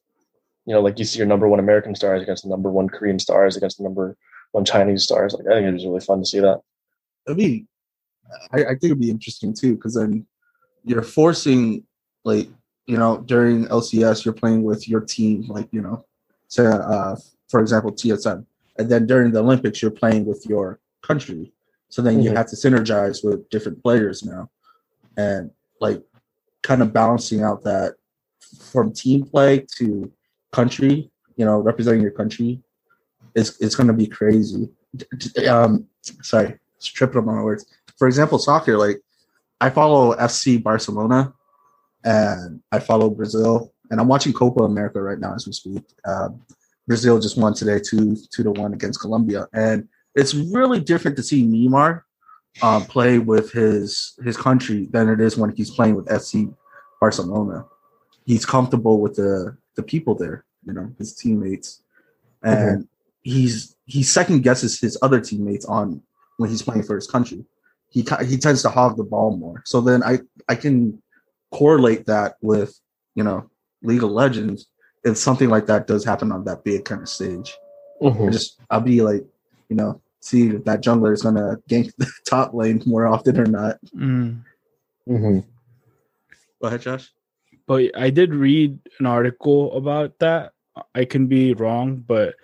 [0.66, 3.18] you know like you see your number one American stars against the number one Korean
[3.18, 4.16] stars against the number
[4.56, 5.34] one Chinese stars.
[5.34, 6.60] Like I think it'd be really fun to see that.
[7.28, 7.68] I mean,
[8.52, 10.26] I, I think it'd be interesting too because then
[10.84, 11.84] you're forcing
[12.24, 12.48] like
[12.86, 16.04] you know during LCS you're playing with your team like you know
[16.48, 17.14] say uh
[17.48, 18.44] for example TSM
[18.78, 21.52] and then during the Olympics you're playing with your country
[21.88, 22.22] so then mm-hmm.
[22.22, 24.48] you have to synergize with different players now
[25.16, 25.50] and
[25.80, 26.02] like
[26.62, 27.94] kind of balancing out that
[28.72, 30.10] from team play to
[30.52, 32.60] country, you know, representing your country,
[33.36, 34.68] it's it's going to be crazy.
[35.46, 37.66] Um, sorry, tripping up my words.
[37.98, 38.78] For example, soccer.
[38.78, 39.00] Like,
[39.60, 41.34] I follow FC Barcelona,
[42.02, 45.84] and I follow Brazil, and I'm watching Copa America right now as we speak.
[46.06, 46.40] Um,
[46.86, 51.22] Brazil just won today, two two to one against Colombia, and it's really different to
[51.22, 52.02] see Neymar
[52.62, 56.54] uh, play with his his country than it is when he's playing with FC
[57.00, 57.66] Barcelona.
[58.24, 61.82] He's comfortable with the the people there, you know, his teammates,
[62.42, 62.88] and.
[63.26, 66.00] He's he second guesses his other teammates on
[66.36, 67.44] when he's playing for his country.
[67.90, 69.62] He he tends to hog the ball more.
[69.66, 71.02] So then I I can
[71.50, 72.78] correlate that with
[73.14, 73.50] you know
[73.82, 74.66] League of Legends
[75.04, 77.56] if something like that does happen on that big kind of stage.
[78.02, 78.30] Mm-hmm.
[78.30, 79.24] just I'll be like,
[79.70, 83.46] you know, see if that jungler is gonna gank the top lane more often or
[83.46, 83.76] not.
[83.94, 84.42] Mm.
[85.08, 85.38] Mm-hmm.
[86.60, 87.10] Go ahead, Josh.
[87.66, 90.52] But I did read an article about that.
[90.94, 92.34] I can be wrong, but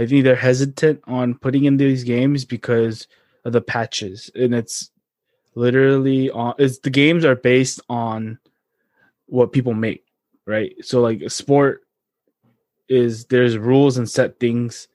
[0.00, 3.06] I think they're hesitant on putting in these games because
[3.44, 4.90] of the patches, and it's
[5.54, 6.54] literally on.
[6.58, 8.38] It's the games are based on
[9.26, 10.06] what people make,
[10.46, 10.74] right?
[10.80, 11.82] So like a sport
[12.88, 14.88] is there's rules and set things,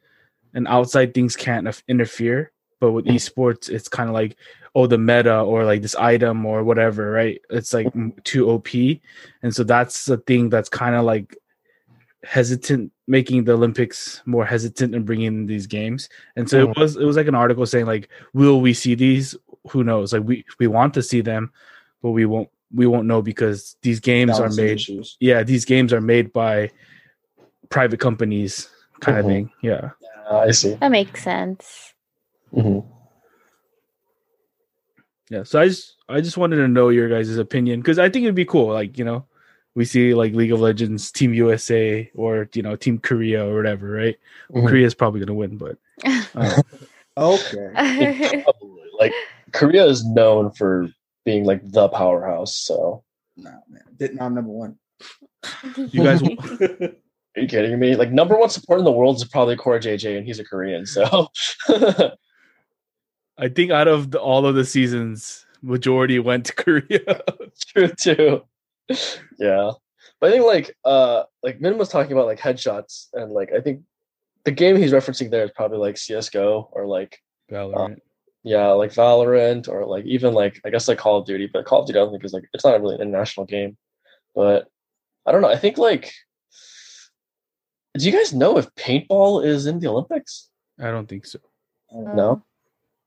[0.56, 2.51] and outside things can't interfere.
[2.80, 3.16] But with mm-hmm.
[3.16, 4.36] esports, it's kind of like
[4.74, 7.39] oh the meta or like this item or whatever, right?
[7.51, 7.93] It's like
[8.24, 8.70] too OP,
[9.43, 11.38] and so that's the thing that's kind of like
[12.24, 16.95] hesitant making the olympics more hesitant in bringing in these games and so it was
[16.95, 19.36] it was like an article saying like will we see these
[19.70, 21.51] who knows like we we want to see them
[22.01, 25.18] but we won't we won't know because these games are made issues.
[25.20, 26.70] yeah these games are made by
[27.70, 28.70] private companies
[29.01, 29.30] kind of Mhm.
[29.30, 30.74] thing yeah Yeah, I see.
[30.76, 31.93] That makes sense.
[32.51, 32.80] hmm
[35.30, 38.24] yeah so i just i just wanted to know your guys' opinion because i think
[38.24, 39.26] it'd be cool like you know
[39.76, 43.89] we see like league of legends team usa or you know team korea or whatever
[43.91, 44.15] right
[44.51, 44.82] Mhm.
[44.84, 45.78] is probably gonna win but
[46.36, 46.61] uh,
[47.17, 48.41] Okay.
[48.43, 48.82] Probably.
[48.99, 49.13] Like
[49.53, 50.89] Korea is known for
[51.23, 52.57] being like the powerhouse.
[52.57, 53.03] So
[53.38, 53.84] nah, man.
[53.97, 54.76] Vietnam number one.
[55.78, 56.21] you guys
[57.38, 57.95] Are you kidding me?
[57.95, 60.86] Like number one support in the world is probably CoreJJ, and he's a Korean.
[60.86, 61.30] So
[63.38, 67.21] I think out of the, all of the seasons, majority went to Korea.
[67.67, 68.41] true too.
[69.39, 69.71] Yeah,
[70.19, 73.59] but I think like uh like Min was talking about like headshots, and like I
[73.61, 73.81] think
[74.43, 77.19] the game he's referencing there is probably like CS:GO or like
[77.51, 77.97] Valorant.
[78.43, 81.81] yeah like Valorant or like even like I guess like Call of Duty, but Call
[81.81, 83.77] of Duty I don't think is like it's not really an international game.
[84.36, 84.67] But
[85.25, 85.49] I don't know.
[85.49, 86.13] I think like
[87.97, 90.49] do you guys know if paintball is in the Olympics?
[90.79, 91.39] I don't think so.
[91.91, 92.43] No.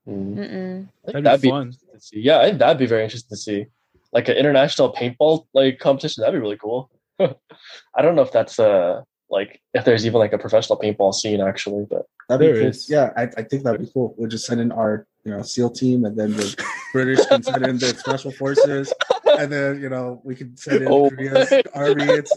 [0.07, 0.87] Mm.
[1.07, 1.71] I think That'd be fun.
[1.93, 2.19] to see.
[2.21, 3.67] Yeah, I think that'd be very interesting to see.
[4.11, 6.89] Like an international paintball like competition, that'd be really cool.
[7.19, 11.41] I don't know if that's uh like if there's even like a professional paintball scene
[11.41, 12.69] actually, but That'd be There cool.
[12.69, 12.87] is.
[12.89, 14.13] Yeah, I, I think that'd be cool.
[14.15, 17.65] We'll just send in our you know SEAL team, and then the British can send
[17.65, 18.93] in their special forces,
[19.25, 22.03] and then you know we can send in Oh Korea's army.
[22.05, 22.31] It's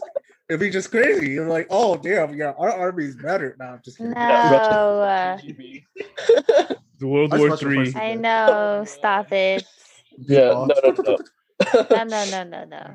[0.48, 1.30] it'd be just crazy.
[1.32, 3.54] You're like, oh damn, yeah, our army's better.
[3.58, 3.74] now.
[3.74, 4.12] I'm just kidding.
[4.14, 5.36] No, Yeah, uh,
[6.98, 7.92] The World Our War Three.
[7.94, 8.84] I know.
[8.86, 9.62] Stop it.
[10.18, 11.18] yeah, no, no, no.
[11.90, 12.94] No, no, no, no, no.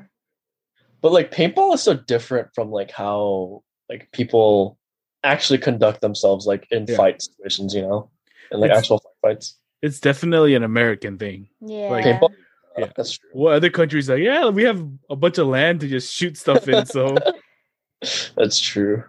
[1.00, 4.78] But like paintball is so different from like how like people
[5.24, 6.96] actually conduct themselves like in Yeah.
[6.96, 8.10] fight situations, you know,
[8.50, 9.56] and like It's- actual fights.
[9.80, 11.48] It's definitely an American thing.
[11.60, 11.90] Yeah.
[11.90, 12.30] Like, Paintball,
[12.76, 12.90] Yeah.
[12.96, 13.30] that's true.
[13.32, 14.18] What other countries like?
[14.20, 16.84] Yeah, we have a bunch of land to just shoot stuff in.
[16.86, 17.16] So
[18.36, 19.04] That's true.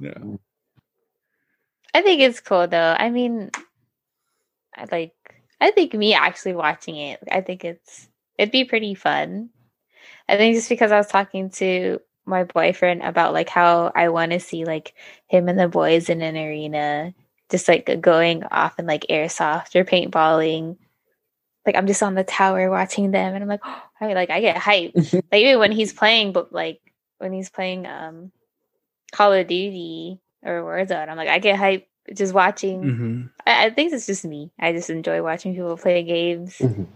[0.00, 0.38] yeah, mm.
[1.94, 2.94] I think it's cool though.
[2.98, 3.50] I mean,
[4.76, 5.14] I like.
[5.60, 7.18] I think me actually watching it.
[7.30, 8.07] I think it's
[8.38, 9.50] it'd be pretty fun.
[10.28, 14.32] I think just because I was talking to my boyfriend about like how I want
[14.32, 14.94] to see like
[15.26, 17.14] him and the boys in an arena,
[17.50, 20.76] just like going off and like airsoft or paintballing.
[21.66, 23.60] Like I'm just on the tower watching them, and I'm like,
[24.00, 24.92] I mean, like I get hype.
[24.94, 26.80] like even when he's playing, but like
[27.18, 28.30] when he's playing um
[29.12, 32.82] Call of Duty or Warzone, I'm like I get hype just watching.
[32.82, 34.52] hmm I, I think it's just me.
[34.58, 36.58] I just enjoy watching people play games.
[36.58, 36.86] Mm.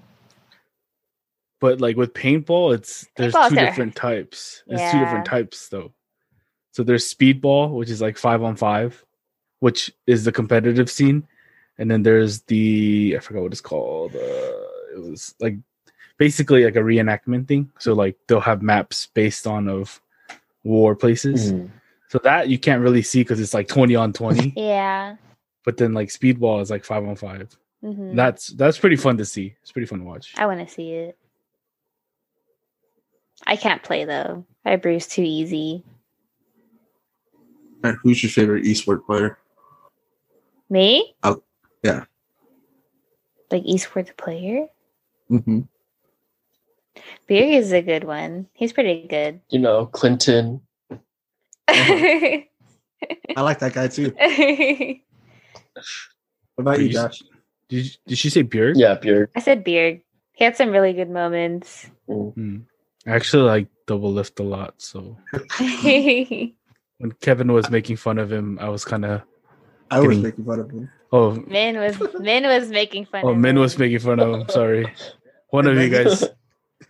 [1.62, 3.66] But like with paintball, it's there's Paintball's two there.
[3.66, 4.64] different types.
[4.66, 5.92] There's two different types though.
[6.72, 9.04] So there's speedball, which is like five on five,
[9.60, 11.22] which is the competitive scene,
[11.78, 14.14] and then there's the I forgot what it's called.
[14.16, 14.18] Uh,
[14.96, 15.56] it was like
[16.18, 17.70] basically like a reenactment thing.
[17.78, 20.00] So like they'll have maps based on of
[20.64, 21.52] war places.
[21.52, 21.70] Mhm.
[22.08, 24.52] So that you can't really see because it's like twenty on twenty.
[24.56, 25.16] Yeah.
[25.64, 27.56] but then like speedball is like five on five.
[27.82, 29.54] hmm That's that's pretty fun to see.
[29.62, 30.32] It's pretty fun to watch.
[30.36, 31.16] I want to see it.
[33.47, 34.45] I can't play though.
[34.64, 35.84] I bruise too easy.
[37.84, 39.38] And who's your favorite esport player?
[40.70, 41.14] Me?
[41.22, 41.43] Oh,
[41.82, 42.05] yeah.
[43.51, 44.66] Like esports player?
[45.30, 45.61] Mm-hmm.
[47.28, 48.47] Bjerg is a good one.
[48.55, 49.40] He's pretty good.
[49.51, 50.61] You know, Clinton.
[51.68, 52.47] I
[53.36, 54.14] like that guy too.
[56.55, 56.95] What about you, Please.
[56.95, 57.22] Josh?
[57.68, 58.74] Did you, did she say Bjerg?
[58.76, 59.28] Yeah, Bjerg.
[59.40, 60.03] said beard.
[60.34, 61.90] He had some really good moments.
[62.07, 62.59] Hmm.
[63.07, 64.74] I actually like Doublelift a lot.
[64.80, 65.16] So
[66.98, 69.22] when Kevin was making fun of him, I was kind of
[69.90, 70.90] I was making fun of him.
[71.12, 73.61] oh was Min was making fun oh of Min him.
[73.62, 74.48] was making fun of him.
[74.48, 74.86] Sorry,
[75.50, 76.24] one of you guys.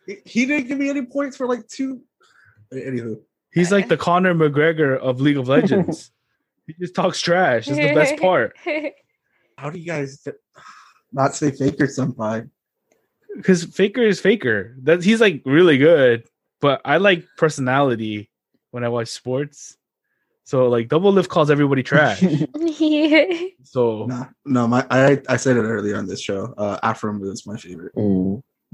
[0.06, 2.02] He, he didn't give me any points for like two.
[2.72, 3.20] Anywho,
[3.52, 6.10] He's like the Conor McGregor of League of Legends.
[6.66, 7.66] he just talks trash.
[7.66, 8.56] That's the best part.
[9.58, 10.26] how do you guys
[11.12, 12.48] not say Faker Senpai?
[13.36, 14.74] Because Faker is Faker.
[14.82, 16.24] That he's like really good,
[16.60, 18.30] but I like personality
[18.70, 19.76] when I watch sports.
[20.44, 22.20] So like Doublelift calls everybody trash.
[23.62, 26.52] so No, no, my I I said it earlier on this show.
[26.58, 27.92] Uh, Afram is my favorite.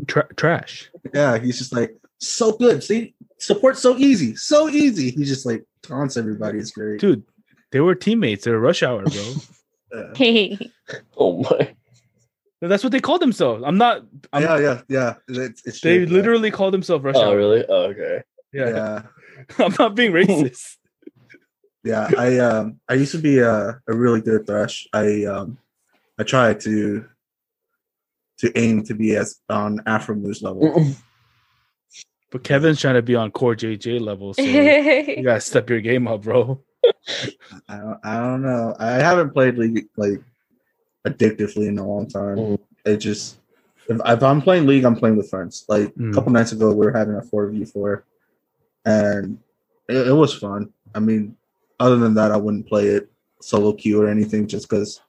[0.06, 0.90] Tra- trash.
[1.12, 2.82] Yeah, he's just like so good.
[2.82, 5.10] See, support so easy, so easy.
[5.10, 6.58] He just like taunts everybody.
[6.58, 7.00] It's great.
[7.00, 7.22] Dude,
[7.70, 8.44] they were teammates.
[8.44, 9.34] They were rush hour, bro.
[10.18, 10.56] Yeah.
[11.16, 11.74] Oh my.
[12.60, 13.62] That's what they called themselves.
[13.64, 14.04] I'm not.
[14.32, 15.14] I'm, yeah, yeah, yeah.
[15.28, 16.12] It's, it's They true, yeah.
[16.12, 17.36] literally called themselves rush Oh hour.
[17.36, 17.64] really?
[17.68, 18.22] Oh, okay.
[18.52, 18.68] Yeah.
[18.68, 19.02] yeah.
[19.64, 20.76] I'm not being racist.
[21.84, 24.86] Yeah, I um I used to be a, a really good thresh.
[24.92, 25.58] I um
[26.18, 27.06] I tried to
[28.38, 30.84] to aim to be as on Aphromoo's level.
[32.30, 36.22] But Kevin's trying to be on CoreJJ level, so you gotta step your game up,
[36.24, 36.60] bro.
[37.68, 38.74] I don't, I don't know.
[38.78, 40.20] I haven't played League like
[41.06, 42.36] addictively in a long time.
[42.36, 42.58] Mm.
[42.84, 43.38] It just
[43.88, 45.64] if, if I'm playing League, I'm playing with friends.
[45.68, 46.10] Like Mm.
[46.10, 48.04] a couple nights ago, we were having a four v four,
[48.84, 49.38] and
[49.88, 50.72] it, it was fun.
[50.94, 51.36] I mean,
[51.80, 55.00] other than that, I wouldn't play it solo queue or anything, just because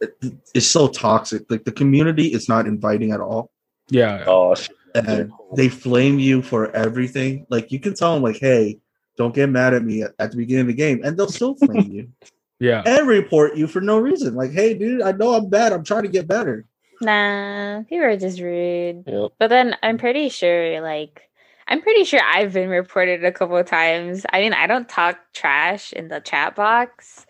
[0.00, 0.16] it,
[0.54, 1.50] it's so toxic.
[1.50, 3.50] Like the community is not inviting at all,
[3.90, 4.24] Yeah.
[4.26, 4.74] Oh, shit.
[4.94, 7.46] and they flame you for everything.
[7.50, 8.78] Like you can tell them, like, "Hey,
[9.16, 11.54] don't get mad at me at, at the beginning of the game," and they'll still
[11.54, 12.08] flame you.
[12.58, 12.82] Yeah.
[12.86, 14.34] and report you for no reason.
[14.34, 15.72] Like, hey, dude, I know I'm bad.
[15.72, 16.64] I'm trying to get better.
[17.00, 19.04] nah, people are just rude.
[19.06, 19.32] Yep.
[19.38, 21.22] But then I'm pretty sure, like,
[21.68, 24.24] I'm pretty sure I've been reported a couple of times.
[24.32, 27.26] I mean, I don't talk trash in the chat box,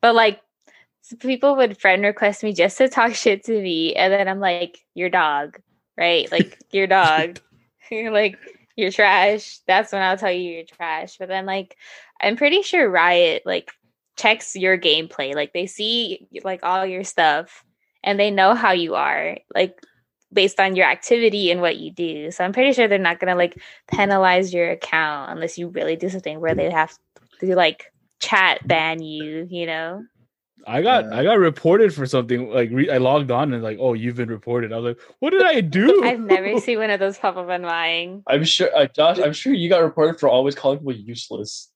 [0.00, 0.40] but like,
[1.18, 4.78] people would friend request me just to talk shit to me, and then I'm like,
[4.94, 5.60] "Your dog,
[5.98, 6.30] right?
[6.32, 7.40] Like, your dog."
[7.90, 8.38] you're like,
[8.76, 11.16] "You're trash." That's when I'll tell you you're trash.
[11.18, 11.76] But then, like,
[12.20, 13.70] I'm pretty sure Riot like
[14.20, 15.34] checks your gameplay.
[15.34, 17.64] Like, they see like all your stuff,
[18.04, 19.38] and they know how you are.
[19.54, 19.80] Like
[20.32, 22.30] based on your activity and what you do.
[22.30, 26.08] So I'm pretty sure they're not gonna like penalize your account unless you really do
[26.08, 26.96] something where they have
[27.40, 30.04] to like chat ban you, you know?
[30.66, 31.18] I got Yeah.
[31.18, 32.50] I got reported for something.
[32.50, 34.72] Like re- I logged on and like, oh, you've been reported.
[34.72, 36.02] I was like, what did I do?
[36.04, 38.22] I've never seen one of those pop up on mine.
[38.26, 39.18] I'm sure, uh, Josh.
[39.18, 41.72] I'm sure you got reported for always calling people useless.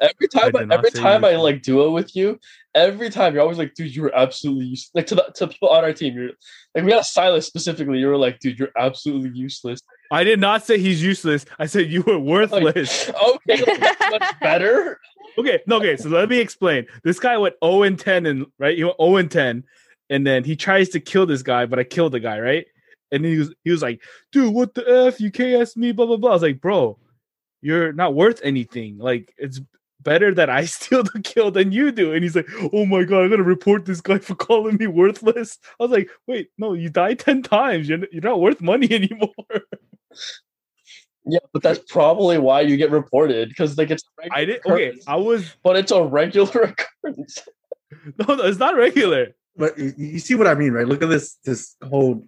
[0.00, 1.44] Every time, did I every time I useless.
[1.44, 2.40] like duo with you,
[2.74, 4.90] every time you're always like, dude, you were absolutely useless.
[4.94, 6.30] Like to the to people on our team, you're
[6.74, 7.98] like, we got Silas specifically.
[7.98, 9.80] You were like, dude, you're absolutely useless.
[10.10, 11.44] I did not say he's useless.
[11.58, 13.10] I said you were worthless.
[13.20, 14.98] Okay, like, that's much better.
[15.38, 15.96] okay, no, okay.
[15.96, 16.86] So let me explain.
[17.04, 19.64] This guy went 0 and 10 and right, he went 0 and 10,
[20.08, 22.66] and then he tries to kill this guy, but I killed the guy, right?
[23.12, 25.20] And he was he was like, dude, what the F?
[25.20, 26.30] You KS me, blah blah blah.
[26.30, 26.98] I was like, bro,
[27.60, 28.98] you're not worth anything.
[28.98, 29.60] Like, it's
[30.02, 32.12] better that I steal the kill than you do.
[32.12, 35.58] And he's like, Oh my god, I'm gonna report this guy for calling me worthless.
[35.80, 37.88] I was like, wait, no, you died 10 times.
[37.88, 39.30] You're, you're not worth money anymore.
[41.26, 44.02] Yeah, but that's probably why you get reported because like it's.
[44.22, 46.74] a I regular did okay, I was but it's a regular
[47.04, 47.38] occurrence.
[48.18, 49.28] no, no, it's not regular.
[49.56, 50.88] But you, you see what I mean, right?
[50.88, 52.26] Look at this this whole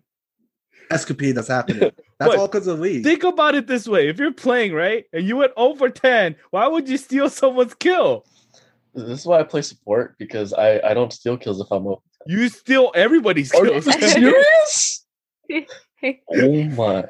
[0.90, 1.90] escapade that's happening.
[2.24, 2.38] That's What?
[2.38, 3.02] all because of League.
[3.02, 6.66] Think about it this way: if you're playing right and you went over ten, why
[6.66, 8.24] would you steal someone's kill?
[8.94, 12.02] This is why I play support because I I don't steal kills if I'm open.
[12.26, 13.94] You steal everybody's Are you kills.
[14.12, 15.06] serious?
[16.34, 17.04] oh my!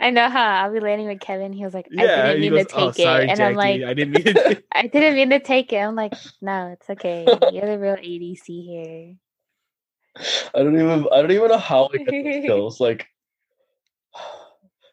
[0.00, 1.52] I know how I'll be landing with Kevin.
[1.52, 3.30] He was like, I yeah, didn't mean goes, to take "Oh, sorry, it.
[3.30, 5.78] And I'm like, I didn't mean to." I didn't mean to take it.
[5.78, 7.26] I'm like, no, it's okay.
[7.52, 9.14] You're the real ADC here.
[10.54, 12.80] I don't even I don't even know how I get those kills.
[12.80, 13.06] Like,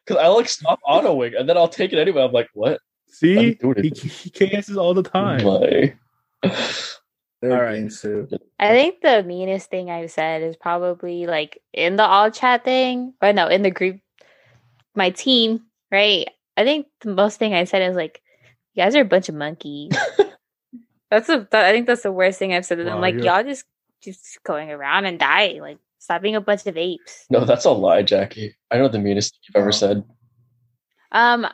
[0.06, 2.22] because I like stop autoing and then I'll take it anyway.
[2.22, 2.80] I'm like, what?
[3.08, 3.96] See, he, it.
[3.98, 5.44] he KSs all the time.
[5.44, 5.94] my.
[7.42, 7.74] All right.
[7.74, 8.04] games.
[8.60, 13.14] I think the meanest thing I've said is probably like in the all chat thing,
[13.20, 13.98] or no, in the group,
[14.94, 16.28] my team, right?
[16.56, 18.22] I think the most thing I said is like,
[18.74, 19.92] you guys are a bunch of monkeys.
[21.10, 22.78] that's a, that, I think that's the worst thing I've said.
[22.78, 23.64] And Wow, I'm like, you're- y'all just
[24.00, 25.60] just going around and dying.
[25.60, 27.26] Like, stop being a bunch of apes.
[27.30, 28.56] No, that's a lie, Jackie.
[28.70, 30.02] I know the meanest thing you've ever said.
[31.12, 31.46] Um,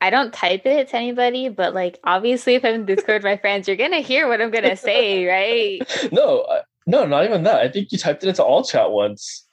[0.00, 3.68] I don't type it to anybody, but like obviously, if I'm in Discord, my friends,
[3.68, 6.10] you're gonna hear what I'm gonna say, right?
[6.10, 6.46] No,
[6.86, 7.60] no, not even that.
[7.60, 9.46] I think you typed it into all chat once.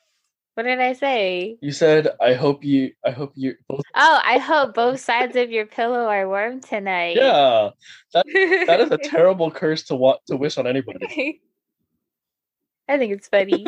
[0.53, 1.57] What did I say?
[1.61, 3.81] You said, "I hope you, I hope you." Both.
[3.95, 7.17] Oh, I hope both sides of your pillow are warm tonight.
[7.17, 7.69] Yeah,
[8.13, 11.41] that is a terrible curse to want to wish on anybody.
[12.89, 13.65] I think it's funny.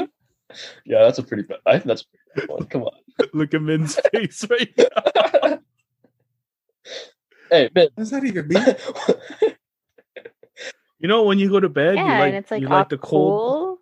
[0.85, 1.59] Yeah, that's a pretty bad.
[1.65, 2.65] I think that's a pretty bad one.
[2.67, 2.91] Come on.
[3.33, 5.59] Look at Min's face right now.
[7.49, 7.87] hey, Ben.
[7.95, 8.65] What does that even mean?
[10.99, 12.89] You know when you go to bed, yeah, you like and it's like you like
[12.89, 13.39] the cold.
[13.39, 13.77] cool.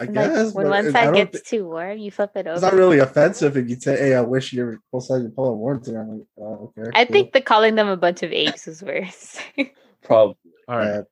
[0.00, 2.52] I And, guess like, when one side gets thi- too warm, you flip it over.
[2.54, 5.54] it's not really offensive if you say, "Hey, I wish your both sides of Polar
[5.56, 6.90] warm today." I'm like, oh, okay.
[6.94, 7.12] I cool.
[7.14, 9.38] think the calling them a bunch of apes was worse.
[10.02, 10.36] Probably.
[10.68, 10.88] All right.
[10.88, 11.02] Uh,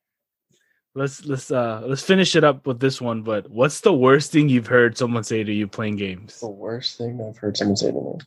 [0.96, 3.20] Let's let's uh let's finish it up with this one.
[3.20, 6.40] But what's the worst thing you've heard someone say to you playing games?
[6.40, 8.18] The worst thing I've heard someone say to me.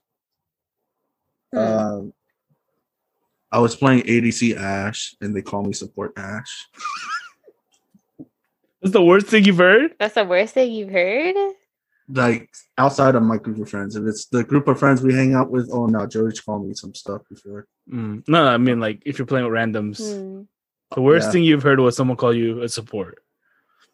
[1.51, 1.57] Hmm.
[1.57, 2.13] um,
[3.51, 6.67] I was playing ADC Ashe, and they call me support Ashe.
[8.83, 9.95] That's the worst thing you've heard.
[9.99, 11.35] That's the worst thing you've heard?
[12.07, 15.33] Like outside of my group of friends, if it's the group of friends we hang
[15.33, 17.65] out with, oh no, George called me some stuff before.
[17.91, 18.27] Mm.
[18.27, 20.43] No, I mean like if you're playing with randoms, Hmm.
[20.95, 21.31] The worst Yeah.
[21.31, 23.19] thing you've heard was someone call you a support.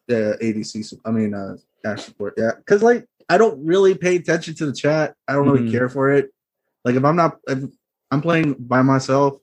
[0.07, 0.97] Yeah, ADC.
[1.05, 2.35] I mean, uh, Ashe support.
[2.37, 5.15] Yeah, because like I don't really pay attention to the chat.
[5.27, 5.71] I don't really Mhm.
[5.71, 6.31] care for it.
[6.83, 7.63] Like if I'm not, if
[8.11, 9.39] I'm playing by myself,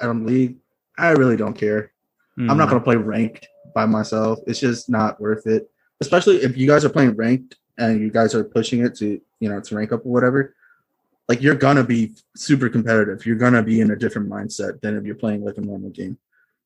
[0.00, 0.56] I'm league.
[0.98, 1.92] I really don't care.
[2.38, 2.70] I'm not Mm.
[2.70, 4.40] gonna play ranked by myself.
[4.46, 5.70] It's just not worth it.
[6.00, 9.48] Especially if you guys are playing ranked and you guys are pushing it to you
[9.48, 10.54] know to rank up or whatever.
[11.28, 13.24] Like you're gonna be super competitive.
[13.24, 16.18] You're gonna be in a different mindset than if you're playing like a normal game.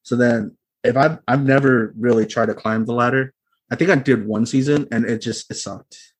[0.07, 3.35] So then, if I've I've never really tried to climb the ladder.
[3.73, 6.13] I think I did one season and it just it sucked.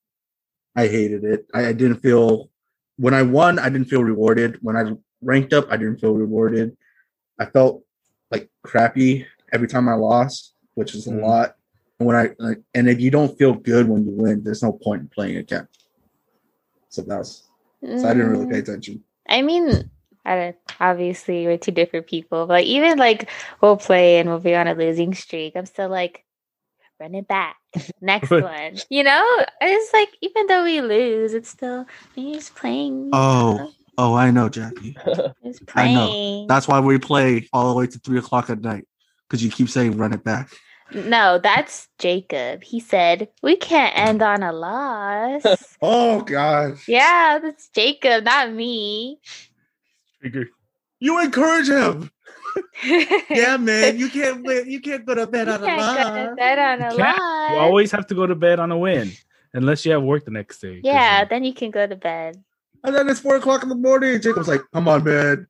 [0.75, 1.47] I hated it.
[1.55, 2.51] I, I didn't feel
[2.97, 3.61] when I won.
[3.61, 4.59] I didn't feel rewarded.
[4.61, 4.91] When I
[5.23, 6.77] ranked up, I didn't feel rewarded.
[7.39, 7.85] I felt
[8.33, 11.23] like crappy every time I lost, which is a Mhm.
[11.23, 11.55] lot.
[12.01, 14.73] And when I like, and if you don't feel good when you win, there's no
[14.73, 15.69] point in playing again.
[16.89, 17.45] So that was
[17.95, 19.05] so I didn't really pay Mm, attention.
[19.29, 19.91] I mean,
[20.27, 24.55] I don't, obviously we're two different people, but even like we'll play and we'll be
[24.55, 25.55] on a losing streak.
[25.57, 26.25] I'm still like,
[26.99, 27.57] run it back.
[28.01, 28.77] Next one.
[28.91, 29.45] You know?
[29.61, 33.11] It's like even though we lose, it's still me just playing.
[33.13, 34.97] Oh, oh, I know, Jackie.
[35.45, 36.09] Just I know.
[36.09, 36.47] playing.
[36.49, 38.87] That's why we play all the way to three o'clock at night
[39.29, 40.51] because you keep saying run it back.
[40.93, 42.63] No, that's Jacob.
[42.63, 45.43] He said we can't end on a loss.
[45.83, 46.89] Oh gosh.
[46.89, 49.21] yeah, that's Jacob, not me.
[50.21, 50.49] Trigger.
[51.01, 52.11] You encourage him.
[53.31, 53.99] Yeah, man.
[53.99, 54.71] You can't win.
[54.71, 56.35] You can't go to bed You on a can't go to lie.
[56.37, 56.99] bed on a can't.
[57.19, 57.51] loss.
[57.51, 59.11] You always have to go to bed on a win,
[59.53, 60.81] unless you have work the next day.
[60.83, 62.43] yeah, then you can go to bed.
[62.83, 64.19] And then it's four o'clock in the morning.
[64.23, 65.47] Jacob's like, "Come on, man.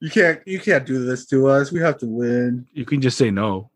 [0.00, 0.40] You can't.
[0.46, 1.72] You can't do this to us.
[1.72, 3.70] We have to win." you can just say no.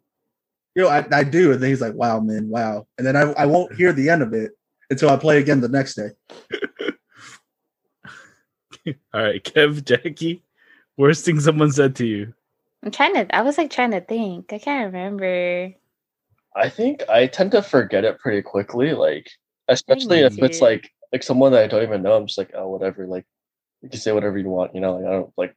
[0.74, 1.53] You know, I, I do.
[1.53, 2.49] And then he's like, "Wow, man.
[2.51, 4.51] Wow." And then I, I won't hear the end of it
[4.91, 6.11] until I play again the next day.
[9.14, 10.43] All right, Kev, Jackie,
[10.97, 12.32] worst thing someone said to you.
[12.84, 13.34] I'm trying to.
[13.34, 14.53] I was like trying to think.
[14.53, 15.74] I can't remember.
[16.55, 18.93] I think I tend to forget it pretty quickly.
[18.93, 19.28] Like,
[19.68, 22.14] especially me if it's like like someone that I don't even know.
[22.14, 23.07] I'm just like, oh, whatever.
[23.07, 23.26] Like,
[23.82, 24.74] you can say whatever you want.
[24.74, 25.57] You know, like I don't like.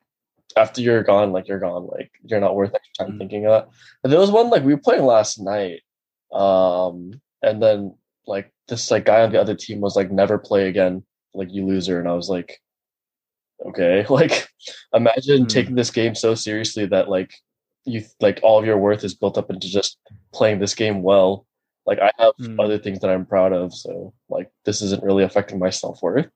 [0.57, 1.86] After you're gone, like you're gone.
[1.86, 3.17] Like you're not worth extra time Mhm.
[3.19, 3.69] thinking of that.
[4.01, 5.82] But there was one like we were playing last night,
[6.34, 10.67] um, and then like this like guy on the other team was like, never play
[10.67, 11.03] again.
[11.36, 12.59] Like you loser, and I was like,
[13.68, 14.05] okay.
[14.10, 14.49] Like,
[14.93, 15.47] imagine Hmm.
[15.47, 17.32] taking this game so seriously that like
[17.86, 19.97] you like all of your worth is built up into just
[20.34, 21.45] playing this game well.
[21.86, 22.60] Like I have Mm.
[22.60, 26.28] other things that I'm proud of, so like this isn't really affecting my self worth.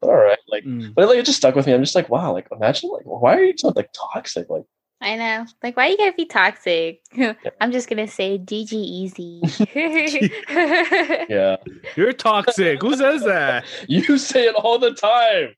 [0.00, 0.94] But all right, like, Mm.
[0.94, 1.72] but like it just stuck with me.
[1.74, 4.48] I'm just like, wow, like imagine like why are you so like toxic?
[4.48, 4.64] Like,
[5.00, 5.46] I know.
[5.62, 7.00] Like, why are you gotta be toxic?
[7.60, 9.40] I'm just gonna say GG easy.
[11.28, 11.56] yeah,
[11.96, 12.80] You're toxic.
[12.82, 13.64] Who says that?
[13.88, 15.54] you say it all the time.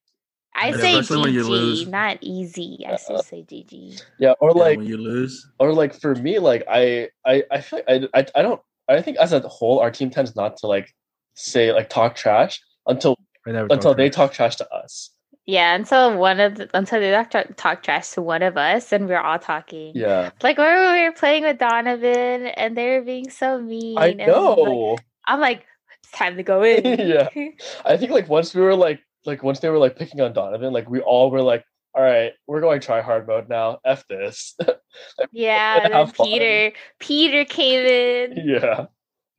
[0.54, 1.84] I Yeah, say especially when you lose.
[1.84, 2.84] GG, not easy.
[2.86, 4.02] I still uh, say GG.
[4.18, 7.60] Yeah, or Yeah, like when you lose, or like for me, like I I I
[7.60, 10.58] feel like I I, I don't I think as a whole our team tends not
[10.58, 10.94] to like
[11.34, 15.10] say like talk trash until until talked they to talk trash to us.
[15.44, 18.92] Yeah, until one of the, until they talk, talk, talk trash to one of us,
[18.92, 19.92] and we're all talking.
[19.94, 23.98] Yeah, Like when we were playing with Donovan, and they were being so mean.
[23.98, 24.98] I and, like, know.
[25.26, 25.64] I'm like,
[25.98, 26.98] it's time to go in.
[27.08, 27.28] Yeah.
[27.84, 30.72] I think like once we were like like once they were like picking on Donovan,
[30.72, 31.64] like we all were like,
[31.94, 33.78] all right, we're going try hard mode now.
[33.84, 34.56] F this.
[35.32, 35.80] yeah.
[35.80, 36.26] Then Have fun.
[36.26, 38.36] Peter, Peter came in.
[38.46, 38.86] yeah,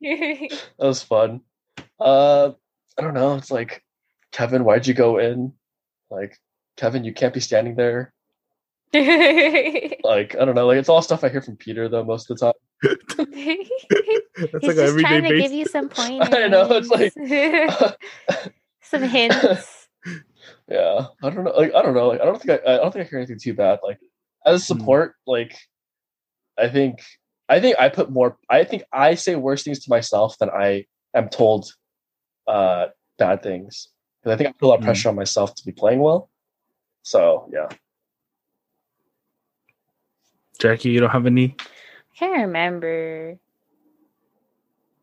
[0.00, 1.40] that was fun.
[1.98, 2.52] Uh,
[2.98, 3.34] I don't know.
[3.34, 3.82] It's like
[4.32, 5.52] Kevin, why'd you go in?
[6.10, 6.38] Like
[6.76, 8.12] Kevin, you can't be standing there.
[8.92, 10.66] Like I don't know.
[10.66, 12.52] Like it's all stuff I hear from Peter though most of the time.
[13.34, 16.28] He's like just trying to give you some pointers.
[16.28, 17.98] I don't know, it's like-
[18.82, 19.73] some hints.
[20.68, 21.52] Yeah, I don't know.
[21.52, 22.08] Like I don't know.
[22.08, 23.80] Like I don't think I, I don't think I hear anything too bad.
[23.82, 23.98] Like
[24.46, 24.66] as Hmm.
[24.66, 25.56] support, like
[26.58, 27.02] I think
[27.48, 28.38] I think I put more.
[28.48, 31.72] I think I say worse things to myself than I am told
[32.46, 32.86] uh
[33.18, 33.88] bad things.
[34.22, 34.86] Because I think I put a lot of Hmm.
[34.86, 36.30] pressure on myself to be playing well.
[37.02, 37.68] So yeah,
[40.58, 41.56] Jackie, you don't have any?
[41.60, 43.38] I can't remember.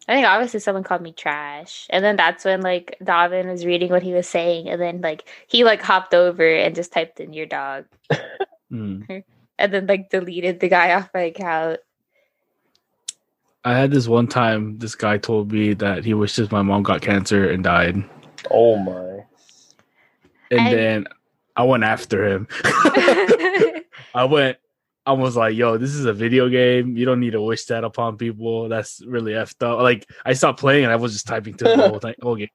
[0.08, 1.88] I think obviously someone called me trash.
[1.89, 5.24] And then that's when like Davin was reading what he was saying and then like
[5.47, 7.86] he like hopped over and just typed in your dog
[8.72, 9.24] Mm.
[9.60, 11.80] and then like deleted the guy off my account.
[13.66, 14.80] I had this one time.
[14.80, 18.04] This guy told me that he wishes my mom got cancer and died,
[18.49, 19.26] Oh my.
[20.49, 21.06] and I- then
[21.56, 22.47] I went after him.
[24.16, 24.58] I went.
[25.06, 26.95] I was like, "Yo, this is a video game.
[26.95, 28.70] You don't need to wish that upon people.
[28.70, 31.89] That's really effed up." Like, I stopped playing and I was just typing to the
[31.89, 32.49] whole, time, whole game.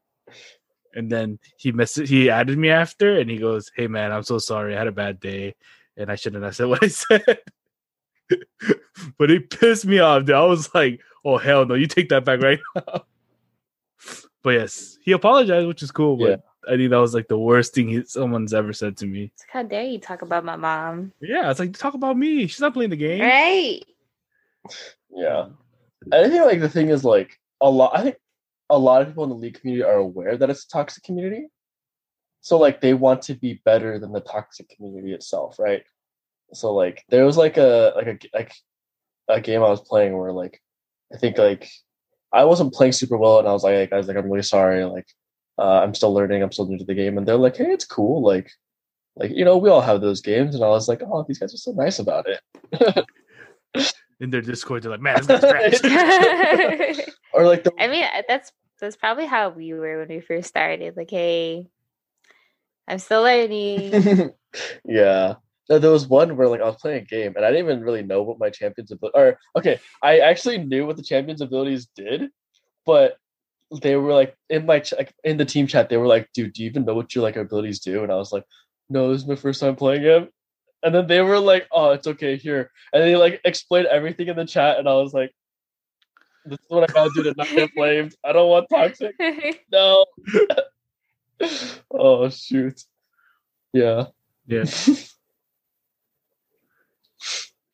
[0.95, 4.39] And then he messaged, he added me after, and he goes, "Hey man, I'm so
[4.39, 4.75] sorry.
[4.75, 5.55] I had a bad day,
[5.97, 7.39] and I shouldn't have said what I said."
[9.19, 10.25] but he pissed me off.
[10.25, 10.37] Dude.
[10.37, 13.05] I was like, "Oh hell no, you take that back right now."
[14.43, 16.17] but yes, he apologized, which is cool.
[16.17, 19.31] But I think that was like the worst thing he, someone's ever said to me.
[19.35, 21.13] It's like, How dare you talk about my mom?
[21.21, 22.47] Yeah, it's like talk about me.
[22.47, 23.21] She's not playing the game.
[23.21, 23.83] Right.
[25.11, 25.47] Yeah.
[26.13, 28.17] And I think like the thing is like a lot I think
[28.69, 31.47] a lot of people in the league community are aware that it's a toxic community.
[32.41, 35.83] So like they want to be better than the toxic community itself, right?
[36.53, 38.53] So like there was like a like a like
[39.29, 40.61] a game I was playing where like
[41.13, 41.69] I think like
[42.33, 44.85] I wasn't playing super well and I was like, hey guys, like I'm really sorry,
[44.85, 45.07] like
[45.59, 47.85] uh, I'm still learning, I'm still new to the game, and they're like, hey, it's
[47.85, 48.51] cool, like
[49.17, 51.55] like you know, we all have those games, and I was like, oh, these guys
[51.55, 53.07] are so nice about it.
[54.21, 58.23] In their Discord, they're like, "Man, this guy's trash." I or like the mean, uh,
[58.27, 58.51] that's
[58.81, 60.97] that's probably how we were when we first started.
[60.97, 61.69] Like, hey,
[62.89, 64.33] I'm still learning.
[64.85, 65.35] yeah.
[65.69, 67.83] No, there was one where like I was playing a game and I didn't even
[67.83, 71.89] really know what my champion's ability or okay, I actually knew what the champion's abilities
[71.97, 72.31] did,
[72.85, 73.19] but
[73.83, 76.53] they were like in my ch- like in the team chat, they were like, dude,
[76.53, 78.03] do you even know what your like abilities do?
[78.03, 78.45] And I was like,
[78.89, 80.29] No, this is my first time playing him.
[80.83, 82.71] And then they were like, Oh, it's okay, here.
[82.93, 85.33] And they like explained everything in the chat, and I was like,
[86.45, 88.15] This is what I gotta do to not get flamed.
[88.25, 89.15] I don't want toxic.
[89.73, 90.07] No.
[91.91, 92.81] oh shoot.
[93.73, 94.07] Yeah.
[94.47, 94.65] yeah,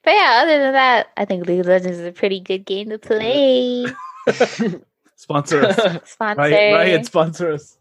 [0.05, 2.89] But yeah, other than that, I think League of Legends is a pretty good game
[2.91, 3.87] to play.
[5.23, 5.77] sponsor us.
[6.11, 7.79] Sponsor Riot, Riot, sponsor us.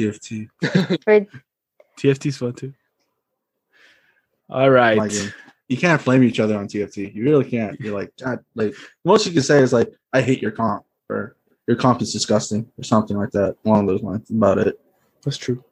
[0.00, 0.48] TFT.
[1.04, 1.26] for
[1.98, 2.72] TFT's fun too.
[4.48, 4.96] All right.
[4.96, 5.10] My.
[5.68, 7.14] You can't flame each other on TFT.
[7.14, 7.78] You really can't.
[7.80, 11.36] You're like, God, like most you can say is like, I hate your comp or
[11.66, 13.56] your comp is disgusting or something like that.
[13.62, 14.30] One of those lines.
[14.30, 14.78] About it.
[15.22, 15.62] That's true.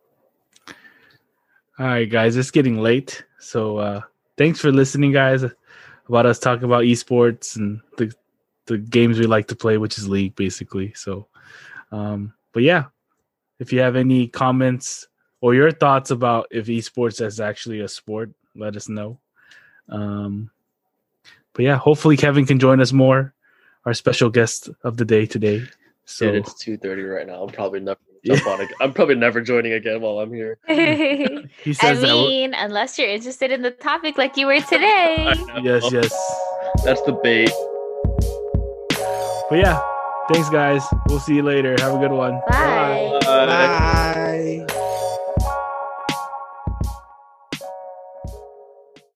[1.79, 3.25] All right, guys, it's getting late.
[3.39, 4.01] So uh
[4.39, 5.45] thanks for listening, guys,
[6.09, 8.15] about us talking about esports and the
[8.67, 10.93] the games we like to play, which is League, basically.
[10.95, 11.27] So
[11.91, 12.85] um, but yeah,
[13.59, 15.07] if you have any comments
[15.41, 19.19] or your thoughts about if esports is actually a sport, let us know.
[19.89, 20.51] Um
[21.55, 23.35] but yeah, hopefully Kevin can join us more,
[23.85, 25.63] our special guest of the day today.
[26.07, 27.43] So Dude, it's two thirty right now.
[27.43, 28.61] I'm probably never gonna jump on.
[28.61, 28.75] Again.
[28.81, 30.59] I'm probably never joining again while I'm here.
[31.63, 35.33] He says I we're- mean, unless you're interested in the topic like you were today.
[35.63, 36.13] yes, yes.
[36.85, 37.51] That's the bait.
[39.53, 39.83] But yeah,
[40.33, 40.83] thanks guys.
[41.09, 41.77] We'll see you later.
[41.81, 42.41] Have a good one.
[42.49, 43.19] Bye.
[43.21, 44.65] Bye.
[44.67, 44.82] Bye.